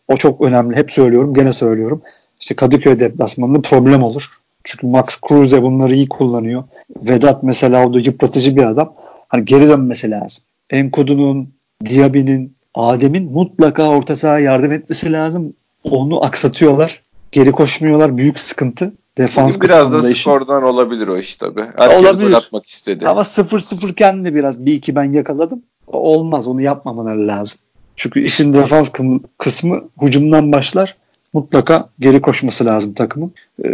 o 0.08 0.16
çok 0.16 0.42
önemli. 0.42 0.76
Hep 0.76 0.92
söylüyorum, 0.92 1.34
gene 1.34 1.54
söylüyorum. 1.54 2.02
İşte 2.40 2.56
Kadıköy 2.56 3.00
deplasmanında 3.00 3.62
problem 3.62 4.04
olur. 4.04 4.30
Çünkü 4.64 4.88
Max 4.88 5.22
Kruse 5.22 5.62
bunları 5.62 5.96
iyi 5.96 6.10
kullanıyor. 6.10 6.64
Vedat 7.02 7.44
mesela 7.44 7.88
o 7.88 7.94
da 7.94 8.00
yıpratıcı 8.00 8.56
bir 8.56 8.64
adam. 8.64 8.94
Hani 9.28 9.46
geri 9.46 9.70
dönmesi 9.70 10.12
lazım. 10.12 10.44
Enkudu'nun, 10.70 11.50
Diaby'nin, 11.86 12.56
Adem'in 12.76 13.32
mutlaka 13.32 13.90
orta 13.90 14.16
saha 14.16 14.40
yardım 14.40 14.72
etmesi 14.72 15.12
lazım. 15.12 15.54
Onu 15.84 16.26
aksatıyorlar. 16.26 17.02
Geri 17.32 17.52
koşmuyorlar. 17.52 18.18
Büyük 18.18 18.40
sıkıntı. 18.40 18.94
Defans 19.18 19.62
biraz 19.62 19.94
da 19.94 20.04
skordan 20.04 20.64
olabilir 20.64 21.08
o 21.08 21.18
iş 21.18 21.38
tabi. 21.38 21.62
Herkes 21.78 22.00
olabilir. 22.00 22.34
atmak 22.34 22.68
istedi. 22.68 23.08
Ama 23.08 23.22
0-0 23.22 23.92
iken 23.92 24.24
de 24.26 24.36
biraz 24.36 24.66
bir 24.66 24.74
iki 24.74 24.96
ben 24.96 25.14
yakaladım. 25.14 25.64
Olmaz 25.88 26.48
onu 26.48 26.62
yapmamaları 26.62 27.28
lazım. 27.28 27.60
Çünkü 27.96 28.24
işin 28.24 28.54
defans 28.54 28.92
kısmı 29.38 29.82
hücumdan 30.02 30.52
başlar. 30.52 30.98
Mutlaka 31.34 31.90
geri 32.00 32.22
koşması 32.22 32.66
lazım 32.66 32.94
takımın. 32.94 33.32
Ee, 33.64 33.70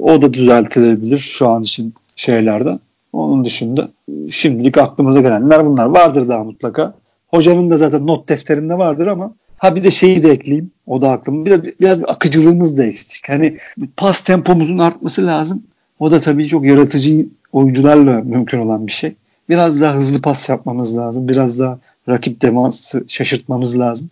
o 0.00 0.22
da 0.22 0.34
düzeltilebilir 0.34 1.18
şu 1.18 1.48
an 1.48 1.62
için 1.62 1.94
şeylerden. 2.16 2.80
Onun 3.12 3.44
dışında 3.44 3.88
şimdilik 4.30 4.78
aklımıza 4.78 5.20
gelenler 5.20 5.66
bunlar. 5.66 5.86
Vardır 5.86 6.28
daha 6.28 6.44
mutlaka. 6.44 6.94
Hocanın 7.28 7.70
da 7.70 7.76
zaten 7.76 8.06
not 8.06 8.28
defterinde 8.28 8.78
vardır 8.78 9.06
ama 9.06 9.34
ha 9.58 9.76
bir 9.76 9.84
de 9.84 9.90
şeyi 9.90 10.22
de 10.22 10.30
ekleyeyim. 10.30 10.70
O 10.86 11.02
da 11.02 11.10
aklım. 11.10 11.46
Biraz, 11.46 11.60
biraz 11.80 12.00
bir 12.00 12.12
akıcılığımız 12.12 12.78
da 12.78 12.84
eksik. 12.84 13.28
Hani 13.28 13.58
pas 13.96 14.20
tempomuzun 14.20 14.78
artması 14.78 15.26
lazım. 15.26 15.62
O 15.98 16.10
da 16.10 16.20
tabii 16.20 16.48
çok 16.48 16.66
yaratıcı 16.66 17.26
oyuncularla 17.52 18.20
mümkün 18.20 18.58
olan 18.58 18.86
bir 18.86 18.92
şey. 18.92 19.14
Biraz 19.48 19.80
daha 19.80 19.94
hızlı 19.94 20.22
pas 20.22 20.48
yapmamız 20.48 20.96
lazım. 20.98 21.28
Biraz 21.28 21.58
daha 21.58 21.78
rakip 22.08 22.42
demansı 22.42 23.04
şaşırtmamız 23.08 23.78
lazım. 23.78 24.10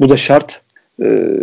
Bu 0.00 0.08
da 0.08 0.16
şart. 0.16 0.62
Ee, 1.02 1.36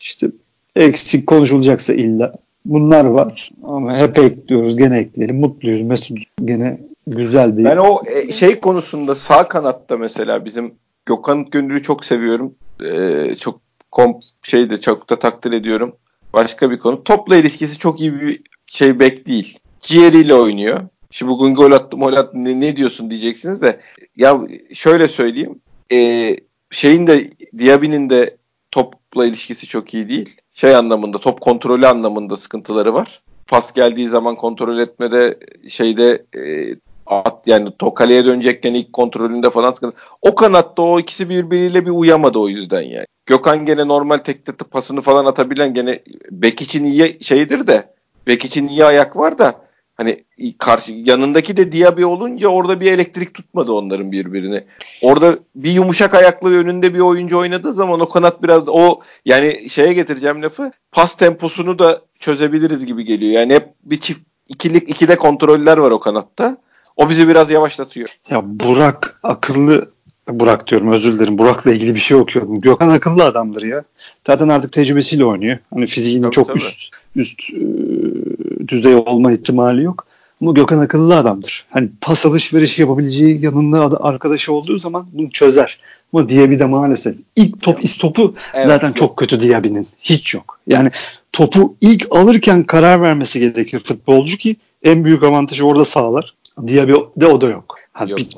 işte 0.00 0.28
eksik 0.76 1.26
konuşulacaksa 1.26 1.92
illa 1.92 2.32
bunlar 2.64 3.04
var. 3.04 3.50
Ama 3.64 3.98
hep 3.98 4.18
ekliyoruz. 4.18 4.76
Gene 4.76 4.98
ekleyelim. 4.98 5.36
Mutluyuz. 5.36 5.80
Mesut 5.80 6.18
gene 6.44 6.80
güzel 7.06 7.56
bir... 7.56 7.64
Ben 7.64 7.76
o 7.76 8.02
e, 8.06 8.32
şey 8.32 8.60
konusunda 8.60 9.14
sağ 9.14 9.48
kanatta 9.48 9.96
mesela 9.96 10.44
bizim 10.44 10.74
Gökhan 11.06 11.50
Gönül'ü 11.50 11.82
çok 11.82 12.04
seviyorum. 12.04 12.54
Ee, 12.84 13.34
çok 13.40 13.60
komp 13.90 14.22
şeyde 14.42 14.80
çok 14.80 15.10
da 15.10 15.18
takdir 15.18 15.52
ediyorum. 15.52 15.96
Başka 16.32 16.70
bir 16.70 16.78
konu. 16.78 17.04
Topla 17.04 17.36
ilişkisi 17.36 17.78
çok 17.78 18.00
iyi 18.00 18.20
bir 18.20 18.40
şey 18.66 18.98
bek 18.98 19.26
değil. 19.26 19.58
Ciğeriyle 19.80 20.34
oynuyor. 20.34 20.80
Şimdi 21.14 21.32
bugün 21.32 21.54
gol 21.54 21.72
attım, 21.72 22.00
gol 22.00 22.12
attım 22.12 22.44
ne, 22.44 22.60
ne 22.60 22.76
diyorsun 22.76 23.10
diyeceksiniz 23.10 23.62
de. 23.62 23.80
Ya 24.16 24.40
şöyle 24.72 25.08
söyleyeyim. 25.08 25.60
E, 25.92 26.36
şeyin 26.70 27.06
de 27.06 27.30
Diaby'nin 27.58 28.10
de 28.10 28.36
topla 28.70 29.26
ilişkisi 29.26 29.66
çok 29.66 29.94
iyi 29.94 30.08
değil. 30.08 30.36
Şey 30.52 30.76
anlamında 30.76 31.18
top 31.18 31.40
kontrolü 31.40 31.86
anlamında 31.86 32.36
sıkıntıları 32.36 32.94
var. 32.94 33.22
Pas 33.46 33.72
geldiği 33.72 34.08
zaman 34.08 34.36
kontrol 34.36 34.78
etmede 34.78 35.38
şeyde 35.68 36.24
e, 36.36 36.74
at 37.06 37.46
yani 37.46 37.76
to 37.78 37.94
kaleye 37.94 38.24
dönecekken 38.24 38.74
ilk 38.74 38.92
kontrolünde 38.92 39.50
falan 39.50 39.72
sıkıntı. 39.72 39.96
O 40.22 40.34
kanatta 40.34 40.82
o 40.82 41.00
ikisi 41.00 41.28
birbiriyle 41.28 41.86
bir 41.86 41.90
uyamadı 41.90 42.38
o 42.38 42.48
yüzden 42.48 42.82
yani. 42.82 43.06
Gökhan 43.26 43.66
gene 43.66 43.88
normal 43.88 44.18
tek 44.18 44.46
tek 44.46 44.70
pasını 44.70 45.00
falan 45.00 45.26
atabilen 45.26 45.74
gene 45.74 45.98
bek 46.30 46.62
için 46.62 46.84
iyi 46.84 47.18
şeydir 47.20 47.66
de 47.66 47.94
bek 48.26 48.44
için 48.44 48.68
iyi 48.68 48.84
ayak 48.84 49.16
var 49.16 49.38
da 49.38 49.63
hani 49.94 50.24
karşı 50.58 50.92
yanındaki 50.92 51.56
de 51.56 51.72
Diaby 51.72 52.04
olunca 52.04 52.48
orada 52.48 52.80
bir 52.80 52.92
elektrik 52.92 53.34
tutmadı 53.34 53.72
onların 53.72 54.12
birbirini. 54.12 54.64
Orada 55.02 55.38
bir 55.54 55.70
yumuşak 55.70 56.14
ayaklı 56.14 56.50
önünde 56.58 56.94
bir 56.94 57.00
oyuncu 57.00 57.38
oynadığı 57.38 57.72
zaman 57.72 58.00
o 58.00 58.08
kanat 58.08 58.42
biraz 58.42 58.62
o 58.68 59.00
yani 59.24 59.70
şeye 59.70 59.92
getireceğim 59.92 60.42
lafı 60.42 60.72
pas 60.92 61.16
temposunu 61.16 61.78
da 61.78 62.02
çözebiliriz 62.18 62.86
gibi 62.86 63.04
geliyor. 63.04 63.32
Yani 63.32 63.54
hep 63.54 63.68
bir 63.84 64.00
çift 64.00 64.20
ikilik 64.48 64.88
ikide 64.90 65.16
kontroller 65.16 65.76
var 65.76 65.90
o 65.90 66.00
kanatta. 66.00 66.56
O 66.96 67.08
bizi 67.08 67.28
biraz 67.28 67.50
yavaşlatıyor. 67.50 68.08
Ya 68.30 68.40
Burak 68.44 69.20
akıllı 69.22 69.93
Burak 70.28 70.66
diyorum 70.66 70.92
özür 70.92 71.12
dilerim. 71.12 71.38
Burak'la 71.38 71.72
ilgili 71.72 71.94
bir 71.94 72.00
şey 72.00 72.16
okuyordum. 72.16 72.60
Gökhan 72.60 72.88
akıllı 72.88 73.24
adamdır 73.24 73.62
ya. 73.62 73.84
Zaten 74.26 74.48
artık 74.48 74.72
tecrübesiyle 74.72 75.24
oynuyor. 75.24 75.58
Hani 75.74 75.86
fiziğinin 75.86 76.22
tabii, 76.22 76.34
çok 76.34 76.48
tabii. 76.48 76.58
üst 76.58 76.90
üst 77.16 77.40
e, 77.50 78.68
düzey 78.68 78.94
olma 78.94 79.32
ihtimali 79.32 79.82
yok. 79.82 80.06
Ama 80.42 80.52
Gökhan 80.52 80.78
akıllı 80.78 81.16
adamdır. 81.16 81.64
Hani 81.70 81.88
pas 82.00 82.26
alışverişi 82.26 82.82
yapabileceği 82.82 83.44
yanında 83.44 84.04
arkadaşı 84.04 84.52
olduğu 84.52 84.78
zaman 84.78 85.06
bunu 85.12 85.30
çözer. 85.30 85.78
Ama 86.12 86.28
Diaby 86.28 86.58
de 86.58 86.64
maalesef 86.64 87.16
ilk 87.36 87.62
top 87.62 87.84
istopu 87.84 88.34
evet, 88.54 88.66
zaten 88.66 88.88
yok. 88.88 88.96
çok 88.96 89.16
kötü 89.16 89.40
Diaby'nin. 89.40 89.88
Hiç 90.00 90.34
yok. 90.34 90.60
Yani 90.66 90.90
topu 91.32 91.76
ilk 91.80 92.06
alırken 92.10 92.64
karar 92.64 93.02
vermesi 93.02 93.40
gerekir 93.40 93.80
futbolcu 93.80 94.36
ki 94.36 94.56
en 94.82 95.04
büyük 95.04 95.22
avantajı 95.22 95.66
orada 95.66 95.84
sağlar. 95.84 96.34
Diaby 96.66 96.92
de 97.16 97.26
o 97.26 97.40
da 97.40 97.48
yok. 97.48 97.78
Hani, 97.92 98.10
yok, 98.10 98.18
bir, 98.18 98.28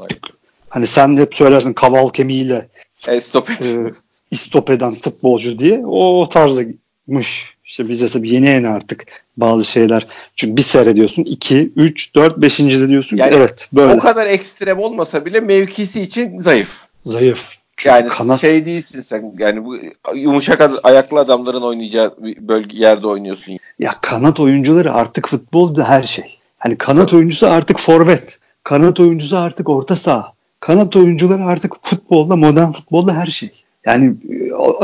hani 0.77 0.87
sen 0.87 1.17
hep 1.17 1.35
söylersin 1.35 1.73
kaval 1.73 2.09
kemiğiyle 2.09 2.69
e, 3.09 3.21
stop, 3.21 3.51
et. 3.51 3.67
e, 3.67 3.93
istop 4.31 4.71
eden 4.71 4.95
futbolcu 4.95 5.59
diye 5.59 5.83
o 5.87 6.29
tarzdamış 6.29 7.57
işte 7.65 7.89
bize 7.89 8.09
tabii 8.09 8.31
yeni 8.31 8.47
yeni 8.47 8.69
artık 8.69 9.05
bazı 9.37 9.65
şeyler. 9.65 10.07
Çünkü 10.37 10.57
bir 10.57 10.63
seyrediyorsun 10.63 11.25
2, 11.25 11.73
3, 11.77 12.15
4, 12.15 12.37
5. 12.37 12.59
de 12.59 12.89
diyorsun 12.89 13.17
yani, 13.17 13.31
ki 13.31 13.37
evet 13.37 13.69
böyle. 13.73 13.95
O 13.95 13.99
kadar 13.99 14.27
ekstrem 14.27 14.79
olmasa 14.79 15.27
bile 15.27 15.41
mevkisi 15.41 16.03
için 16.03 16.39
zayıf. 16.39 16.81
Zayıf. 17.07 17.57
Çünkü 17.77 17.97
yani 17.97 18.09
kanat... 18.09 18.41
şey 18.41 18.67
değilsin 18.67 19.03
sen 19.03 19.35
yani 19.39 19.65
bu 19.65 19.77
yumuşak 20.15 20.71
ayaklı 20.83 21.21
adamların 21.21 21.63
oynayacağı 21.63 22.17
bölge 22.41 22.77
yerde 22.77 23.07
oynuyorsun. 23.07 23.59
Ya 23.79 23.95
kanat 24.01 24.41
oyuncuları 24.41 24.93
artık 24.93 25.29
futbolda 25.29 25.89
her 25.89 26.03
şey. 26.03 26.39
Hani 26.59 26.79
kanat 26.79 27.15
oyuncusu 27.15 27.47
artık 27.47 27.81
forvet. 27.81 28.39
Kanat 28.65 29.01
oyuncusu 29.01 29.37
artık 29.37 29.69
orta 29.69 29.97
saha. 29.97 30.36
Kanat 30.61 30.97
oyuncuları 30.97 31.45
artık 31.45 31.73
futbolda, 31.83 32.37
modern 32.37 32.73
futbolda 32.73 33.15
her 33.15 33.27
şey. 33.27 33.51
Yani 33.87 34.15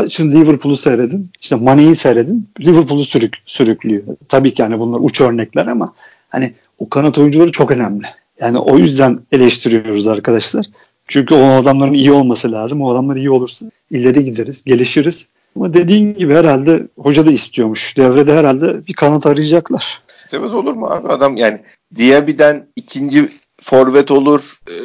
şimdi 0.09 0.35
Liverpool'u 0.35 0.77
seyredin. 0.77 1.31
İşte 1.41 1.57
Mane'yi 1.57 1.97
seyredin. 1.97 2.49
Liverpool'u 2.61 3.05
sürük, 3.05 3.37
sürüklüyor. 3.47 4.03
Tabii 4.29 4.55
ki 4.55 4.63
yani 4.63 4.79
bunlar 4.79 4.99
uç 5.03 5.21
örnekler 5.21 5.67
ama 5.67 5.95
hani 6.29 6.55
o 6.79 6.89
kanat 6.89 7.19
oyuncuları 7.19 7.53
çok 7.53 7.71
önemli. 7.71 8.07
Yani 8.41 8.59
o 8.59 8.79
yüzden 8.79 9.19
eleştiriyoruz 9.33 10.07
arkadaşlar. 10.07 10.67
Çünkü 11.09 11.35
o 11.35 11.51
adamların 11.51 11.93
iyi 11.93 12.13
olması 12.13 12.53
lazım. 12.53 12.83
O 12.83 12.91
adamlar 12.91 13.17
iyi 13.17 13.31
olursa 13.31 13.67
ileri 13.91 14.25
gideriz, 14.25 14.65
gelişiriz. 14.65 15.27
Ama 15.57 15.75
dediğin 15.75 16.15
gibi 16.15 16.35
herhalde 16.35 16.87
hoca 16.99 17.27
da 17.27 17.31
istiyormuş. 17.31 17.97
Devrede 17.97 18.35
herhalde 18.35 18.87
bir 18.87 18.93
kanat 18.93 19.27
arayacaklar. 19.27 20.01
İstemez 20.15 20.55
olur 20.55 20.73
mu 20.73 20.87
abi? 20.87 21.09
Adam 21.09 21.37
yani 21.37 21.61
Diaby'den 21.97 22.67
ikinci 22.77 23.29
forvet 23.63 24.11
olur 24.11 24.59
e, 24.71 24.77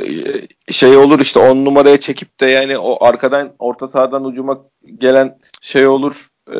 şey 0.74 0.98
olur 0.98 1.20
işte 1.20 1.40
on 1.40 1.66
numaraya 1.66 2.00
çekip 2.00 2.40
de 2.40 2.46
yani 2.46 2.78
o 2.78 3.06
arkadan 3.06 3.52
orta 3.60 3.88
sahadan 3.88 4.26
ucuma 4.26 4.60
gelen 4.98 5.38
şey 5.62 5.88
olur 5.88 6.30
e, 6.50 6.58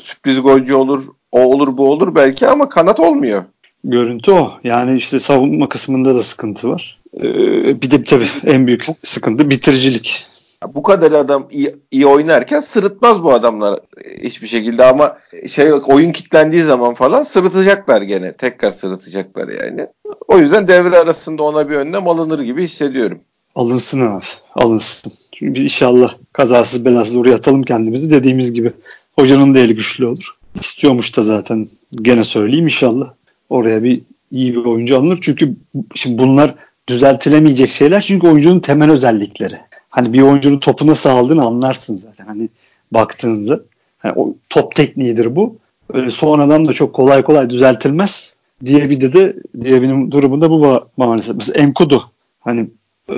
sürpriz 0.00 0.42
golcü 0.42 0.74
olur 0.74 1.04
o 1.32 1.40
olur 1.40 1.76
bu 1.76 1.90
olur 1.90 2.14
belki 2.14 2.48
ama 2.48 2.68
kanat 2.68 3.00
olmuyor. 3.00 3.44
Görüntü 3.84 4.30
o. 4.30 4.52
Yani 4.64 4.96
işte 4.96 5.18
savunma 5.18 5.68
kısmında 5.68 6.14
da 6.14 6.22
sıkıntı 6.22 6.68
var. 6.68 7.00
Ee, 7.16 7.82
bir 7.82 7.90
de 7.90 8.04
tabii 8.04 8.28
en 8.46 8.66
büyük 8.66 8.84
sıkıntı 9.02 9.50
bitiricilik 9.50 10.26
bu 10.74 10.82
kadar 10.82 11.12
adam 11.12 11.48
iyi, 11.50 11.76
iyi 11.90 12.06
oynarken 12.06 12.60
sırıtmaz 12.60 13.22
bu 13.22 13.32
adamlar 13.32 13.80
hiçbir 14.22 14.46
şekilde 14.46 14.84
ama 14.84 15.18
şey 15.48 15.72
oyun 15.72 16.12
kitlendiği 16.12 16.62
zaman 16.62 16.94
falan 16.94 17.22
sırıtacaklar 17.22 18.02
gene. 18.02 18.32
Tekrar 18.32 18.70
sırıtacaklar 18.70 19.48
yani. 19.48 19.86
O 20.28 20.38
yüzden 20.38 20.68
devre 20.68 20.98
arasında 20.98 21.42
ona 21.42 21.70
bir 21.70 21.74
önlem 21.74 22.08
alınır 22.08 22.40
gibi 22.40 22.62
hissediyorum. 22.62 23.20
Alınsın 23.54 24.00
abi. 24.00 24.24
Alınsın. 24.54 25.12
Çünkü 25.32 25.54
biz 25.54 25.62
inşallah 25.62 26.14
kazasız 26.32 26.84
belasız 26.84 27.16
oraya 27.16 27.34
atalım 27.34 27.62
kendimizi 27.62 28.10
dediğimiz 28.10 28.52
gibi. 28.52 28.72
Hocanın 29.18 29.54
da 29.54 29.58
eli 29.58 29.74
güçlü 29.74 30.06
olur. 30.06 30.36
İstiyormuş 30.60 31.16
da 31.16 31.22
zaten 31.22 31.68
gene 31.92 32.24
söyleyeyim 32.24 32.64
inşallah. 32.64 33.12
Oraya 33.48 33.82
bir 33.82 34.02
iyi 34.30 34.54
bir 34.54 34.64
oyuncu 34.64 34.96
alınır. 34.96 35.18
Çünkü 35.22 35.54
şimdi 35.94 36.18
bunlar 36.18 36.54
düzeltilemeyecek 36.88 37.70
şeyler 37.70 38.00
çünkü 38.00 38.26
oyuncunun 38.26 38.60
temel 38.60 38.90
özellikleri 38.90 39.58
hani 39.96 40.12
bir 40.12 40.22
oyuncunun 40.22 40.58
topu 40.58 40.86
nasıl 40.86 41.10
aldığını 41.10 41.44
anlarsın 41.44 41.94
zaten. 41.94 42.26
Hani 42.26 42.48
baktığınızda 42.92 43.60
hani 43.98 44.12
o 44.16 44.34
top 44.48 44.74
tekniğidir 44.74 45.36
bu. 45.36 45.56
Öyle 45.92 46.10
sonradan 46.10 46.66
da 46.66 46.72
çok 46.72 46.94
kolay 46.94 47.22
kolay 47.22 47.50
düzeltilmez. 47.50 48.34
diye 48.64 48.90
bir 48.90 49.00
de 49.00 49.12
de 49.12 49.36
diye 49.60 49.82
benim 49.82 50.10
durumunda 50.10 50.50
bu 50.50 50.86
maalesef. 50.96 51.36
Mesela 51.36 51.62
Enkudu 51.62 52.10
hani 52.40 52.66
e, 53.10 53.14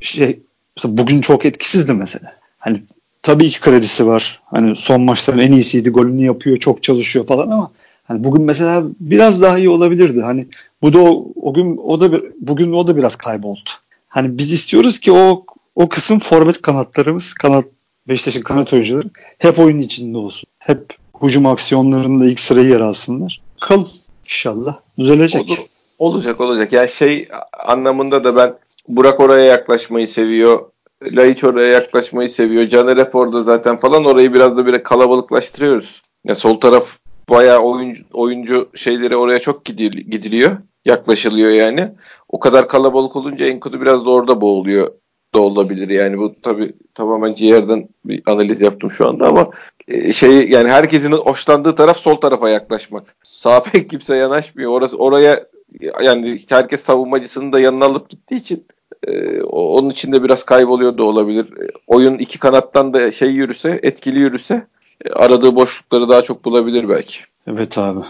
şey 0.00 0.40
mesela 0.76 0.96
bugün 0.98 1.20
çok 1.20 1.44
etkisizdi 1.44 1.92
mesela. 1.92 2.32
Hani 2.58 2.78
tabii 3.22 3.50
ki 3.50 3.60
kredisi 3.60 4.06
var. 4.06 4.40
Hani 4.44 4.76
son 4.76 5.00
maçların 5.00 5.38
en 5.38 5.52
iyisiydi. 5.52 5.90
Golünü 5.90 6.24
yapıyor, 6.24 6.56
çok 6.56 6.82
çalışıyor 6.82 7.26
falan 7.26 7.50
ama 7.50 7.70
hani 8.04 8.24
bugün 8.24 8.42
mesela 8.42 8.84
biraz 9.00 9.42
daha 9.42 9.58
iyi 9.58 9.68
olabilirdi. 9.68 10.22
Hani 10.22 10.46
bu 10.82 10.92
da 10.92 10.98
o, 10.98 11.26
o 11.42 11.54
gün 11.54 11.76
o 11.76 12.00
da 12.00 12.12
bir, 12.12 12.22
bugün 12.40 12.72
o 12.72 12.86
da 12.86 12.96
biraz 12.96 13.16
kayboldu. 13.16 13.70
Hani 14.08 14.38
biz 14.38 14.52
istiyoruz 14.52 14.98
ki 14.98 15.12
o 15.12 15.44
o 15.74 15.88
kısım 15.88 16.18
forvet 16.18 16.62
kanatlarımız, 16.62 17.34
kanat 17.34 17.64
Beşiktaş'ın 18.08 18.42
kanat 18.42 18.72
oyuncuları 18.72 19.08
hep 19.38 19.58
oyun 19.58 19.78
içinde 19.78 20.18
olsun. 20.18 20.48
Hep 20.58 20.96
hücum 21.22 21.46
aksiyonlarında 21.46 22.26
ilk 22.26 22.40
sırayı 22.40 22.68
yer 22.68 22.80
alsınlar. 22.80 23.40
Kal 23.60 23.84
inşallah 24.24 24.76
düzelecek. 24.98 25.50
Olur, 25.50 25.58
olacak 25.98 26.40
olacak. 26.40 26.72
Yani 26.72 26.88
şey 26.88 27.28
anlamında 27.66 28.24
da 28.24 28.36
ben 28.36 28.54
Burak 28.88 29.20
oraya 29.20 29.44
yaklaşmayı 29.44 30.08
seviyor. 30.08 30.60
Laiç 31.02 31.44
oraya 31.44 31.72
yaklaşmayı 31.72 32.28
seviyor. 32.28 32.68
Caner 32.68 32.96
hep 32.96 33.14
orada 33.14 33.42
zaten 33.42 33.80
falan 33.80 34.04
orayı 34.04 34.34
biraz 34.34 34.56
da 34.56 34.66
bir 34.66 34.82
kalabalıklaştırıyoruz. 34.82 36.02
Yani 36.24 36.36
sol 36.36 36.60
taraf 36.60 36.98
bayağı 37.30 37.58
oyuncu, 37.58 38.04
oyuncu 38.12 38.68
şeyleri 38.74 39.16
oraya 39.16 39.38
çok 39.38 39.64
gidiliyor. 39.64 40.56
Yaklaşılıyor 40.84 41.50
yani. 41.50 41.88
O 42.28 42.40
kadar 42.40 42.68
kalabalık 42.68 43.16
olunca 43.16 43.46
Enkudu 43.46 43.80
biraz 43.80 44.06
da 44.06 44.10
orada 44.10 44.40
boğuluyor 44.40 44.92
da 45.34 45.40
olabilir. 45.40 45.88
Yani 45.88 46.18
bu 46.18 46.34
tabii 46.42 46.72
tamamen 46.94 47.34
ciğerden 47.34 47.88
bir 48.04 48.22
analiz 48.26 48.60
yaptım 48.60 48.90
şu 48.90 49.08
anda 49.08 49.28
ama 49.28 49.50
e, 49.88 50.12
şey 50.12 50.48
yani 50.48 50.68
herkesin 50.68 51.12
hoşlandığı 51.12 51.76
taraf 51.76 51.98
sol 51.98 52.16
tarafa 52.16 52.48
yaklaşmak. 52.48 53.16
Sağ 53.24 53.62
pek 53.72 53.90
kimse 53.90 54.16
yanaşmıyor. 54.16 54.70
Orası 54.70 54.96
oraya 54.96 55.46
yani 56.02 56.40
herkes 56.48 56.80
savunmacısını 56.80 57.52
da 57.52 57.60
yanına 57.60 57.84
alıp 57.84 58.08
gittiği 58.10 58.36
için 58.36 58.64
e, 59.06 59.42
onun 59.42 59.90
içinde 59.90 60.22
biraz 60.22 60.42
kayboluyor 60.42 60.98
da 60.98 61.04
olabilir. 61.04 61.44
E, 61.44 61.68
oyun 61.86 62.18
iki 62.18 62.38
kanattan 62.38 62.94
da 62.94 63.12
şey 63.12 63.30
yürüse, 63.30 63.80
etkili 63.82 64.18
yürüse 64.18 64.66
e, 65.04 65.10
aradığı 65.10 65.56
boşlukları 65.56 66.08
daha 66.08 66.22
çok 66.22 66.44
bulabilir 66.44 66.88
belki. 66.88 67.18
Evet 67.46 67.78
abi. 67.78 68.00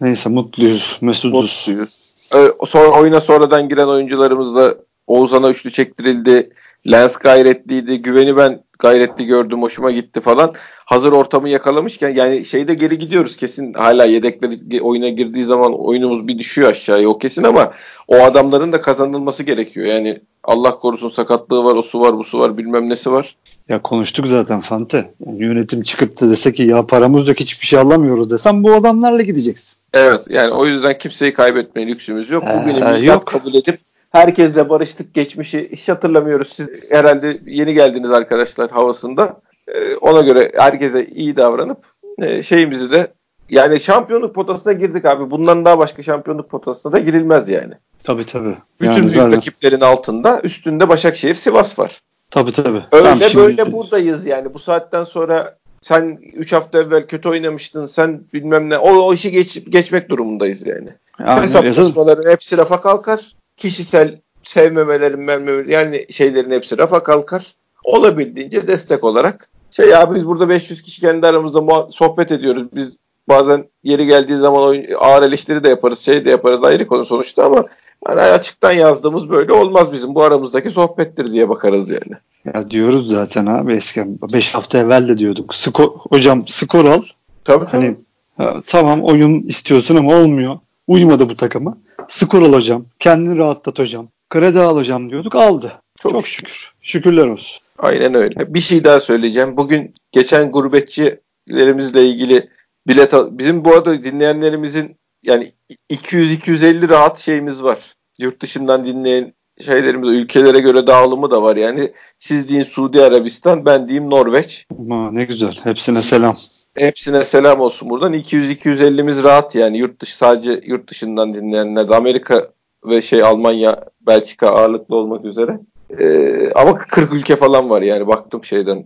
Neyse 0.00 0.30
mutluyuz, 0.30 0.98
mesuduz. 1.00 1.66
Mutluyuz. 1.68 1.88
E, 2.34 2.66
sonra 2.66 3.00
oyuna 3.00 3.20
sonradan 3.20 3.68
giren 3.68 3.86
oyuncularımız 3.86 4.54
da 4.54 4.74
Oğuzhan'a 5.08 5.50
üçlü 5.50 5.72
çektirildi. 5.72 6.50
Lens 6.90 7.16
gayretliydi. 7.16 8.02
Güveni 8.02 8.36
ben 8.36 8.62
gayretli 8.78 9.26
gördüm. 9.26 9.62
Hoşuma 9.62 9.90
gitti 9.90 10.20
falan. 10.20 10.52
Hazır 10.84 11.12
ortamı 11.12 11.48
yakalamışken 11.48 12.10
yani 12.10 12.44
şeyde 12.44 12.74
geri 12.74 12.98
gidiyoruz 12.98 13.36
kesin. 13.36 13.72
Hala 13.72 14.04
yedekleri 14.04 14.82
oyuna 14.82 15.08
girdiği 15.08 15.44
zaman 15.44 15.80
oyunumuz 15.80 16.28
bir 16.28 16.38
düşüyor 16.38 16.70
aşağıya 16.70 17.08
o 17.08 17.18
kesin 17.18 17.42
ama 17.42 17.72
o 18.08 18.16
adamların 18.16 18.72
da 18.72 18.80
kazanılması 18.80 19.42
gerekiyor. 19.42 19.86
Yani 19.86 20.20
Allah 20.44 20.78
korusun 20.78 21.10
sakatlığı 21.10 21.64
var, 21.64 21.74
o 21.74 21.82
su 21.82 22.00
var, 22.00 22.18
bu 22.18 22.24
su 22.24 22.38
var, 22.38 22.58
bilmem 22.58 22.88
nesi 22.88 23.12
var. 23.12 23.36
Ya 23.68 23.82
konuştuk 23.82 24.26
zaten 24.26 24.60
Fante. 24.60 25.10
Yani 25.26 25.44
yönetim 25.44 25.82
çıkıp 25.82 26.20
da 26.20 26.30
dese 26.30 26.52
ki 26.52 26.62
ya 26.62 26.86
paramız 26.86 27.28
yok 27.28 27.40
hiçbir 27.40 27.66
şey 27.66 27.78
alamıyoruz 27.78 28.30
desem 28.30 28.64
bu 28.64 28.72
adamlarla 28.72 29.22
gideceksin. 29.22 29.76
Evet 29.94 30.20
yani 30.30 30.50
o 30.50 30.66
yüzden 30.66 30.98
kimseyi 30.98 31.34
kaybetmeye 31.34 31.88
lüksümüz 31.88 32.30
yok. 32.30 32.44
Bugünü 32.46 32.96
ee, 32.96 33.04
yok. 33.04 33.26
kabul 33.26 33.54
edip 33.54 33.80
herkesle 34.10 34.68
barıştık 34.68 35.14
geçmişi 35.14 35.72
hiç 35.72 35.88
hatırlamıyoruz. 35.88 36.52
Siz 36.52 36.70
herhalde 36.90 37.40
yeni 37.46 37.74
geldiniz 37.74 38.10
arkadaşlar 38.10 38.70
havasında. 38.70 39.40
Ee, 39.68 39.96
ona 39.96 40.20
göre 40.20 40.52
herkese 40.56 41.06
iyi 41.06 41.36
davranıp 41.36 41.78
e, 42.18 42.42
şeyimizi 42.42 42.90
de 42.90 43.08
yani 43.50 43.80
şampiyonluk 43.80 44.34
potasına 44.34 44.72
girdik 44.72 45.04
abi. 45.04 45.30
Bundan 45.30 45.64
daha 45.64 45.78
başka 45.78 46.02
şampiyonluk 46.02 46.50
potasına 46.50 46.92
da 46.92 46.98
girilmez 46.98 47.48
yani. 47.48 47.74
Tabii 48.04 48.26
tabii. 48.26 48.56
Bütün 48.80 48.90
yani 48.90 48.98
büyük 48.98 49.10
zaten... 49.10 49.32
rakiplerin 49.32 49.80
altında 49.80 50.40
üstünde 50.42 50.88
Başakşehir, 50.88 51.34
Sivas 51.34 51.78
var. 51.78 52.00
Tabii 52.30 52.52
tabii. 52.52 52.82
Öyle 52.92 53.04
Tam 53.04 53.20
böyle 53.20 53.28
şimdi... 53.28 53.72
buradayız 53.72 54.26
yani. 54.26 54.54
Bu 54.54 54.58
saatten 54.58 55.04
sonra 55.04 55.56
sen 55.82 56.18
3 56.34 56.52
hafta 56.52 56.78
evvel 56.78 57.06
kötü 57.06 57.28
oynamıştın. 57.28 57.86
Sen 57.86 58.20
bilmem 58.34 58.70
ne. 58.70 58.78
O, 58.78 58.90
o 58.90 59.14
işi 59.14 59.30
geç, 59.30 59.64
geçmek 59.68 60.08
durumundayız 60.08 60.66
yani. 60.66 60.88
yani 61.18 61.42
Hesaplaşmaların 61.42 62.30
hepsi 62.30 62.56
rafa 62.56 62.80
kalkar. 62.80 63.32
Kişisel 63.58 64.20
sevmemelerin, 64.42 65.20
mermemelerin 65.20 65.70
yani 65.70 66.06
şeylerin 66.10 66.50
hepsi 66.50 66.78
rafa 66.78 67.02
kalkar. 67.02 67.54
Olabildiğince 67.84 68.66
destek 68.66 69.04
olarak. 69.04 69.48
Şey 69.70 69.88
ya 69.88 70.14
biz 70.14 70.26
burada 70.26 70.48
500 70.48 70.82
kişi 70.82 71.00
kendi 71.00 71.26
aramızda 71.26 71.88
sohbet 71.92 72.32
ediyoruz. 72.32 72.64
Biz 72.74 72.96
bazen 73.28 73.64
yeri 73.84 74.06
geldiği 74.06 74.38
zaman 74.38 74.62
oyun, 74.62 74.84
ağır 74.98 75.22
eleştiri 75.22 75.64
de 75.64 75.68
yaparız, 75.68 75.98
şey 75.98 76.24
de 76.24 76.30
yaparız 76.30 76.64
ayrı 76.64 76.86
konu 76.86 77.04
sonuçta 77.04 77.44
ama 77.44 77.64
yani 78.08 78.20
açıktan 78.20 78.72
yazdığımız 78.72 79.30
böyle 79.30 79.52
olmaz 79.52 79.92
bizim. 79.92 80.14
Bu 80.14 80.22
aramızdaki 80.22 80.70
sohbettir 80.70 81.26
diye 81.26 81.48
bakarız 81.48 81.90
yani. 81.90 82.20
Ya 82.54 82.70
diyoruz 82.70 83.08
zaten 83.08 83.46
abi 83.46 83.72
eski 83.72 84.04
5 84.32 84.54
hafta 84.54 84.78
evvel 84.78 85.08
de 85.08 85.18
diyorduk. 85.18 85.54
Skor, 85.54 85.88
hocam 85.88 86.42
skor 86.46 86.84
al. 86.84 87.02
Tabii 87.44 87.66
tabii. 87.66 87.96
Hani, 88.36 88.62
tamam 88.66 89.02
oyun 89.02 89.42
istiyorsun 89.42 89.96
ama 89.96 90.14
olmuyor. 90.14 90.58
Uymadı 90.88 91.28
bu 91.28 91.36
takıma. 91.36 91.76
Skor 92.08 92.42
al 92.42 92.52
hocam. 92.52 92.84
Kendini 92.98 93.38
rahatlat 93.38 93.78
hocam. 93.78 94.08
Kredi 94.30 94.60
al 94.60 94.76
hocam 94.76 95.10
diyorduk. 95.10 95.34
Aldı. 95.34 95.72
Çok, 96.02 96.12
Çok 96.12 96.26
şükür. 96.26 96.72
Şükürler 96.80 97.26
olsun. 97.26 97.62
Aynen 97.78 98.14
öyle. 98.14 98.54
Bir 98.54 98.60
şey 98.60 98.84
daha 98.84 99.00
söyleyeceğim. 99.00 99.56
Bugün 99.56 99.94
geçen 100.12 100.52
gurbetçilerimizle 100.52 102.06
ilgili 102.06 102.48
bilet 102.88 103.14
al- 103.14 103.38
bizim 103.38 103.64
bu 103.64 103.72
arada 103.74 104.04
dinleyenlerimizin 104.04 104.96
yani 105.22 105.52
200-250 105.90 106.88
rahat 106.88 107.18
şeyimiz 107.18 107.62
var. 107.64 107.78
Yurt 108.18 108.42
dışından 108.42 108.86
dinleyen 108.86 109.32
şeylerimiz 109.64 110.10
ülkelere 110.10 110.60
göre 110.60 110.86
dağılımı 110.86 111.30
da 111.30 111.42
var. 111.42 111.56
Yani 111.56 111.92
siz 112.18 112.48
deyin 112.48 112.62
Suudi 112.62 113.02
Arabistan, 113.02 113.66
ben 113.66 113.88
diyeyim 113.88 114.10
Norveç. 114.10 114.66
Ama 114.78 115.10
ne 115.10 115.24
güzel. 115.24 115.56
Hepsine 115.64 116.02
selam. 116.02 116.36
Hepsine 116.78 117.24
selam 117.24 117.60
olsun 117.60 117.90
buradan. 117.90 118.14
200-250'miz 118.14 119.22
rahat 119.24 119.54
yani 119.54 119.78
yurt 119.78 120.00
dışı 120.00 120.16
sadece 120.16 120.60
yurt 120.64 120.90
dışından 120.90 121.34
dinleyenler 121.34 121.88
Amerika 121.88 122.48
ve 122.84 123.02
şey 123.02 123.22
Almanya, 123.22 123.84
Belçika 124.00 124.48
ağırlıklı 124.48 124.96
olmak 124.96 125.24
üzere. 125.24 125.58
Ee, 125.98 126.52
ama 126.54 126.78
40 126.78 127.12
ülke 127.12 127.36
falan 127.36 127.70
var 127.70 127.82
yani 127.82 128.06
baktım 128.06 128.44
şeyden 128.44 128.84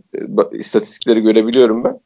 istatistikleri 0.52 1.20
görebiliyorum 1.20 1.84
ben. 1.84 2.00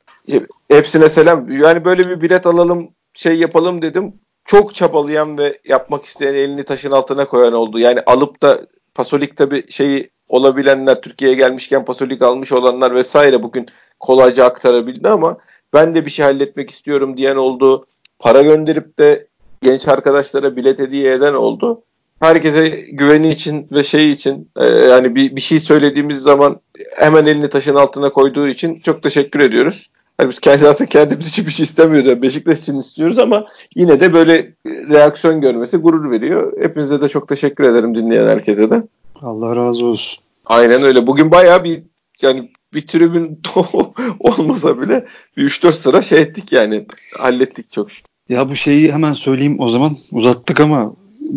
Hepsine 0.70 1.08
selam. 1.08 1.52
Yani 1.52 1.84
böyle 1.84 2.08
bir 2.08 2.20
bilet 2.20 2.46
alalım 2.46 2.88
şey 3.14 3.34
yapalım 3.34 3.82
dedim. 3.82 4.14
Çok 4.44 4.74
çabalayan 4.74 5.38
ve 5.38 5.58
yapmak 5.64 6.04
isteyen 6.04 6.34
elini 6.34 6.62
taşın 6.64 6.90
altına 6.90 7.24
koyan 7.24 7.52
oldu. 7.52 7.78
Yani 7.78 8.00
alıp 8.06 8.42
da 8.42 8.58
Pasolik 8.94 9.36
tabi 9.36 9.70
şeyi 9.70 10.10
olabilenler 10.28 11.02
Türkiye'ye 11.02 11.36
gelmişken 11.36 11.84
Pasolik 11.84 12.22
almış 12.22 12.52
olanlar 12.52 12.94
vesaire 12.94 13.42
bugün 13.42 13.66
kolayca 14.00 14.44
aktarabildi 14.44 15.08
ama 15.08 15.36
ben 15.76 15.94
de 15.94 16.06
bir 16.06 16.10
şey 16.10 16.24
halletmek 16.24 16.70
istiyorum 16.70 17.16
diyen 17.16 17.36
oldu. 17.36 17.86
Para 18.18 18.42
gönderip 18.42 18.98
de 18.98 19.26
genç 19.62 19.88
arkadaşlara 19.88 20.56
bilet 20.56 20.78
hediye 20.78 21.12
eden 21.12 21.34
oldu. 21.34 21.82
Herkese 22.20 22.68
güveni 22.92 23.30
için 23.30 23.68
ve 23.72 23.82
şey 23.82 24.12
için 24.12 24.50
e, 24.56 24.66
yani 24.66 25.14
bir, 25.14 25.36
bir 25.36 25.40
şey 25.40 25.60
söylediğimiz 25.60 26.18
zaman 26.18 26.60
hemen 26.96 27.26
elini 27.26 27.50
taşın 27.50 27.74
altına 27.74 28.10
koyduğu 28.10 28.48
için 28.48 28.80
çok 28.80 29.02
teşekkür 29.02 29.40
ediyoruz. 29.40 29.90
Hani 30.18 30.30
biz 30.30 30.40
kendi 30.40 30.58
zaten 30.58 30.86
kendimiz 30.86 31.28
için 31.28 31.46
bir 31.46 31.50
şey 31.50 31.64
istemiyoruz. 31.64 32.08
Yani 32.08 32.22
Beşiktaş 32.22 32.58
için 32.58 32.78
istiyoruz 32.78 33.18
ama 33.18 33.46
yine 33.74 34.00
de 34.00 34.12
böyle 34.12 34.54
reaksiyon 34.66 35.40
görmesi 35.40 35.76
gurur 35.76 36.10
veriyor. 36.10 36.52
Hepinize 36.62 37.00
de 37.00 37.08
çok 37.08 37.28
teşekkür 37.28 37.64
ederim 37.64 37.94
dinleyen 37.94 38.28
herkese 38.28 38.70
de. 38.70 38.82
Allah 39.22 39.56
razı 39.56 39.86
olsun. 39.86 40.24
Aynen 40.46 40.82
öyle. 40.82 41.06
Bugün 41.06 41.30
bayağı 41.30 41.64
bir 41.64 41.82
yani 42.22 42.50
bir 42.74 42.86
tribün 42.86 43.40
olmasa 44.20 44.80
bile 44.80 45.04
bir 45.36 45.48
3-4 45.48 45.72
sıra 45.72 46.02
şey 46.02 46.20
ettik 46.20 46.52
yani. 46.52 46.86
Hallettik 47.18 47.72
çok 47.72 47.90
şükür. 47.90 48.10
Ya 48.28 48.48
bu 48.48 48.56
şeyi 48.56 48.92
hemen 48.92 49.12
söyleyeyim 49.12 49.60
o 49.60 49.68
zaman. 49.68 49.96
Uzattık 50.12 50.60
ama 50.60 50.92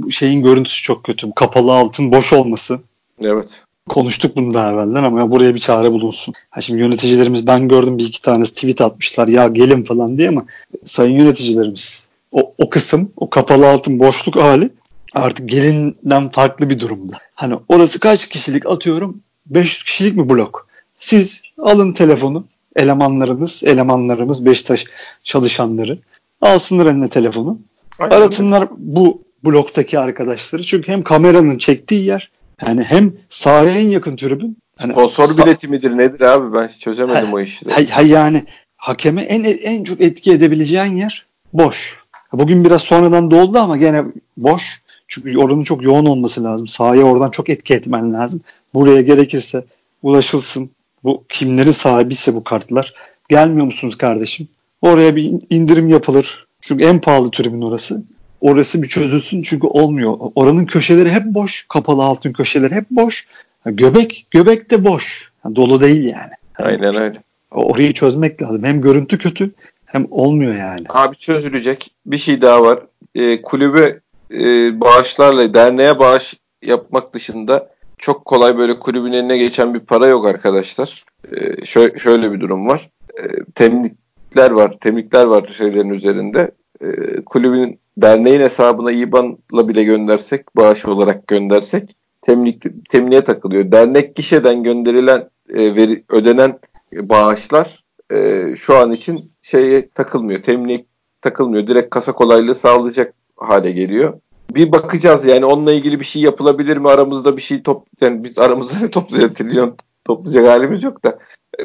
şeyin 0.10 0.44
görüntüsü 0.44 0.84
çok 0.84 1.04
kötü. 1.04 1.32
Kapalı 1.36 1.74
altın 1.74 2.12
boş 2.12 2.34
olması. 2.34 2.80
Evet. 3.22 3.50
Konuştuk 3.90 4.36
bunu 4.36 4.54
daha 4.54 4.72
evvelden 4.72 5.04
ama 5.04 5.32
buraya 5.32 5.56
bir 5.56 5.60
çare 5.60 5.92
bulunsun. 5.92 6.34
Ha 6.50 6.62
şimdi 6.62 6.82
yöneticilerimiz 6.82 7.48
ben 7.48 7.68
gördüm 7.68 7.98
bir 7.98 8.06
iki 8.06 8.22
tanesi 8.22 8.54
tweet 8.54 8.82
atmışlar 8.82 9.28
ya 9.28 9.48
gelin 9.48 9.84
falan 9.84 10.18
diye 10.18 10.30
ama 10.30 10.46
sayın 10.86 11.20
yöneticilerimiz 11.20 12.08
o, 12.32 12.54
o 12.58 12.70
kısım 12.70 13.12
o 13.18 13.30
kapalı 13.30 13.70
altın 13.70 14.00
boşluk 14.00 14.36
hali 14.36 14.70
artık 15.14 15.50
gelinden 15.50 16.30
farklı 16.30 16.70
bir 16.70 16.80
durumda. 16.80 17.18
Hani 17.36 17.56
orası 17.70 18.00
kaç 18.00 18.30
kişilik 18.30 18.66
atıyorum 18.66 19.22
500 19.46 19.84
kişilik 19.84 20.16
mi 20.16 20.30
blok? 20.30 20.69
Siz 21.00 21.44
alın 21.58 21.94
telefonu 21.94 22.46
elemanlarınız, 22.76 23.64
elemanlarımız 23.64 24.46
Beşiktaş 24.46 24.86
çalışanları 25.24 26.00
alsınlar 26.42 26.86
eline 26.86 27.10
telefonu. 27.10 27.60
Aynen. 28.00 28.16
Arasınlar 28.16 28.68
bu 28.78 29.22
bloktaki 29.46 30.00
arkadaşları. 30.00 30.64
Çünkü 30.64 30.92
hem 30.92 31.04
kameranın 31.04 31.58
çektiği 31.58 32.06
yer 32.06 32.32
yani 32.68 32.84
hem 32.84 33.14
sahaya 33.30 33.72
en 33.72 33.88
yakın 33.88 34.16
tribün. 34.16 34.58
Yani 34.80 34.94
Sponsor 34.94 35.46
bileti 35.46 35.68
midir 35.68 35.98
nedir 35.98 36.22
abi 36.22 36.54
ben 36.54 36.68
çözemedim 36.68 37.28
ha, 37.28 37.36
o 37.36 37.40
işi. 37.40 37.70
Ha, 37.70 37.82
ha, 37.92 38.02
yani 38.02 38.44
hakeme 38.78 39.22
en 39.22 39.44
en 39.44 39.84
çok 39.84 40.02
etki 40.02 40.32
edebileceğin 40.32 40.96
yer 40.96 41.26
boş. 41.54 41.98
Bugün 42.34 42.66
biraz 42.66 42.82
sonradan 42.82 43.32
doldu 43.32 43.60
ama 43.60 43.78
gene 43.78 44.04
boş. 44.38 44.82
Çünkü 45.08 45.38
oranın 45.38 45.64
çok 45.64 45.84
yoğun 45.84 46.06
olması 46.06 46.44
lazım. 46.44 46.68
Sahaya 46.68 47.04
oradan 47.04 47.30
çok 47.30 47.50
etki 47.50 47.74
etmen 47.74 48.14
lazım. 48.14 48.42
Buraya 48.74 49.02
gerekirse 49.02 49.64
ulaşılsın. 50.04 50.70
Bu 51.04 51.24
kimlerin 51.30 51.72
sahibiyse 51.72 52.34
bu 52.34 52.44
kartlar. 52.44 52.94
Gelmiyor 53.30 53.66
musunuz 53.66 53.98
kardeşim? 53.98 54.48
Oraya 54.82 55.16
bir 55.16 55.34
indirim 55.50 55.90
yapılır. 55.90 56.48
Çünkü 56.62 56.84
en 56.84 57.02
pahalı 57.02 57.32
tribün 57.32 57.62
orası 57.62 58.04
orası 58.42 58.84
bir 58.84 58.88
çözülsün 58.88 59.42
çünkü 59.42 59.68
olmuyor. 59.68 60.18
Oranın 60.36 60.66
köşeleri 60.66 61.12
hep 61.12 61.26
boş. 61.26 61.66
Kapalı 61.70 62.04
altın 62.04 62.34
köşeleri 62.34 62.76
hep 62.76 62.86
boş. 62.92 63.28
Göbek 63.66 64.28
göbek 64.32 64.72
de 64.72 64.86
boş. 64.86 65.32
Dolu 65.56 65.82
değil 65.82 66.04
yani. 66.04 66.32
Aynen 66.58 67.02
öyle. 67.02 67.22
Orayı 67.52 67.94
çözmek 67.94 68.42
lazım. 68.42 68.64
Hem 68.64 68.82
görüntü 68.82 69.18
kötü 69.18 69.52
hem 69.86 70.08
olmuyor 70.12 70.56
yani. 70.56 70.86
Abi 70.90 71.16
çözülecek. 71.16 71.92
Bir 72.06 72.18
şey 72.18 72.42
daha 72.42 72.62
var. 72.62 72.80
E, 73.16 73.42
kulübe 73.42 74.00
e, 74.32 74.40
bağışlarla 74.82 75.54
derneğe 75.54 76.00
bağış 76.00 76.34
yapmak 76.62 77.14
dışında 77.14 77.70
çok 78.00 78.26
kolay 78.26 78.58
böyle 78.58 78.80
kulübün 78.80 79.12
eline 79.12 79.38
geçen 79.38 79.74
bir 79.74 79.80
para 79.80 80.08
yok 80.08 80.26
arkadaşlar. 80.26 81.06
E, 81.32 81.66
şöyle, 81.66 81.98
şöyle 81.98 82.32
bir 82.32 82.40
durum 82.40 82.68
var. 82.68 82.90
E, 83.18 83.24
temlikler 83.56 84.52
var. 84.52 84.78
Temlikler 84.82 85.26
var 85.26 85.54
şeylerin 85.58 85.90
üzerinde. 85.90 86.52
E, 86.82 86.88
kulübün 87.22 87.80
derneğin 87.98 88.42
hesabına 88.42 88.92
IBAN'la 88.92 89.68
bile 89.68 89.84
göndersek, 89.84 90.56
bağış 90.56 90.86
olarak 90.86 91.28
göndersek 91.28 91.96
temlik, 92.22 92.90
temliğe 92.90 93.24
takılıyor. 93.24 93.72
Dernek 93.72 94.16
gişeden 94.16 94.64
gönderilen 94.64 95.30
e, 95.50 95.76
veri, 95.76 96.04
ödenen 96.10 96.60
bağışlar 96.94 97.84
e, 98.12 98.48
şu 98.56 98.78
an 98.78 98.92
için 98.92 99.32
şeye 99.42 99.90
takılmıyor. 99.90 100.44
Temlik 100.44 100.86
takılmıyor. 101.22 101.68
Direkt 101.68 101.90
kasa 101.90 102.12
kolaylığı 102.12 102.56
sağlayacak 102.56 103.14
hale 103.38 103.72
geliyor. 103.72 104.20
Bir 104.50 104.72
bakacağız 104.72 105.26
yani 105.26 105.46
onunla 105.46 105.74
ilgili 105.74 106.00
bir 106.00 106.06
şey 106.06 106.22
yapılabilir 106.22 106.78
mi? 106.78 106.90
Aramızda 106.90 107.38
bir 107.38 107.42
şey 107.42 107.64
top 107.64 107.88
yani 108.02 108.24
biz 108.24 108.38
aramızda 108.38 108.80
ne 108.80 108.90
toplayacağız 108.92 109.34
trilyon 109.34 109.78
toplayacak 110.06 110.48
halimiz 110.48 110.84
yok 110.84 111.06
da 111.06 111.20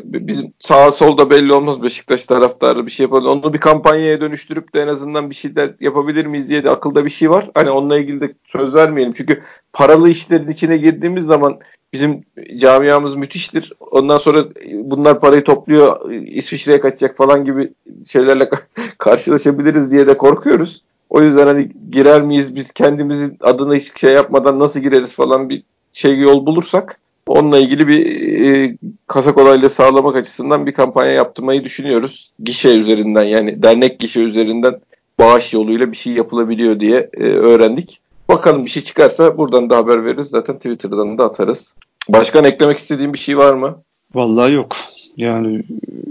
bizim 0.05 0.53
sağ 0.61 0.93
solda 0.93 1.31
belli 1.31 1.53
olmaz 1.53 1.83
Beşiktaş 1.83 2.25
taraftarı 2.25 2.87
bir 2.87 2.91
şey 2.91 3.05
yapalım. 3.05 3.27
Onu 3.27 3.53
bir 3.53 3.59
kampanyaya 3.59 4.21
dönüştürüp 4.21 4.75
de 4.75 4.83
en 4.83 4.89
azından 4.89 5.31
bir 5.31 5.35
şeyler 5.35 5.75
yapabilir 5.81 6.27
miyiz 6.27 6.49
diye 6.49 6.65
de 6.65 6.71
akılda 6.71 7.05
bir 7.05 7.11
şey 7.11 7.31
var. 7.31 7.51
Hani 7.55 7.71
onunla 7.71 7.99
ilgili 7.99 8.21
de 8.21 8.35
söz 8.45 8.75
vermeyelim. 8.75 9.13
Çünkü 9.17 9.43
paralı 9.73 10.09
işlerin 10.11 10.49
içine 10.49 10.77
girdiğimiz 10.77 11.25
zaman 11.25 11.59
bizim 11.93 12.25
camiamız 12.59 13.15
müthiştir. 13.15 13.73
Ondan 13.81 14.19
sonra 14.19 14.45
bunlar 14.73 15.21
parayı 15.21 15.45
topluyor 15.45 16.11
İsviçre'ye 16.11 16.81
kaçacak 16.81 17.17
falan 17.17 17.45
gibi 17.45 17.73
şeylerle 18.09 18.51
karşılaşabiliriz 18.99 19.91
diye 19.91 20.07
de 20.07 20.17
korkuyoruz. 20.17 20.83
O 21.11 21.23
yüzden 21.23 21.47
hani 21.47 21.73
girer 21.91 22.23
miyiz 22.23 22.57
biz 22.57 22.73
kendimizin 22.73 23.37
adına 23.41 23.75
hiç 23.75 24.01
şey 24.01 24.13
yapmadan 24.13 24.59
nasıl 24.59 24.81
gireriz 24.81 25.13
falan 25.13 25.49
bir 25.49 25.63
şey 25.93 26.19
yol 26.19 26.47
bulursak 26.47 27.01
Onunla 27.27 27.59
ilgili 27.59 27.89
bir 27.89 28.07
e, 28.47 28.77
kasa 29.07 29.35
kolaylığı 29.35 29.71
sağlamak 29.71 30.17
açısından 30.17 30.67
bir 30.67 30.73
kampanya 30.73 31.13
yaptırmayı 31.13 31.65
düşünüyoruz. 31.65 32.33
Gişe 32.39 32.69
üzerinden 32.69 33.23
yani 33.23 33.63
dernek 33.63 33.99
gişe 33.99 34.21
üzerinden 34.21 34.81
bağış 35.19 35.53
yoluyla 35.53 35.93
bir 35.93 35.97
şey 35.97 36.13
yapılabiliyor 36.13 36.81
diye 36.81 37.11
e, 37.15 37.25
öğrendik. 37.25 38.01
Bakalım 38.29 38.65
bir 38.65 38.71
şey 38.71 38.85
çıkarsa 38.85 39.39
buradan 39.39 39.71
da 39.71 39.77
haber 39.77 40.05
veririz. 40.05 40.27
Zaten 40.27 40.57
Twitter'dan 40.57 41.19
da 41.19 41.25
atarız. 41.25 41.75
Başkan 42.09 42.45
eklemek 42.45 42.79
istediğin 42.79 43.13
bir 43.13 43.19
şey 43.19 43.39
var 43.39 43.55
mı? 43.55 43.83
Vallahi 44.15 44.53
yok. 44.53 44.77
Yani 45.17 45.63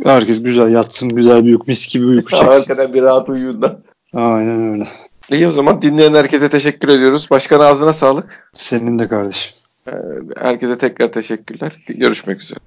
herkes 0.03 0.43
güzel 0.43 0.71
yatsın, 0.71 1.09
güzel 1.09 1.45
bir 1.45 1.51
uyku, 1.51 1.63
mis 1.67 1.87
gibi 1.93 2.05
uyku 2.05 2.29
çeksin. 2.29 2.47
Arkadan 2.47 2.93
bir 2.93 3.01
rahat 3.01 3.29
uyuyun 3.29 3.61
da. 3.61 3.79
Aynen 4.13 4.71
öyle. 4.71 4.87
İyi 5.31 5.47
o 5.47 5.51
zaman 5.51 5.81
dinleyen 5.81 6.13
herkese 6.13 6.49
teşekkür 6.49 6.87
ediyoruz. 6.87 7.27
Başkan 7.31 7.59
ağzına 7.59 7.93
sağlık. 7.93 8.49
Senin 8.53 8.99
de 8.99 9.07
kardeşim. 9.07 9.55
Herkese 10.37 10.77
tekrar 10.77 11.11
teşekkürler. 11.11 11.75
Görüşmek 11.87 12.41
üzere. 12.41 12.59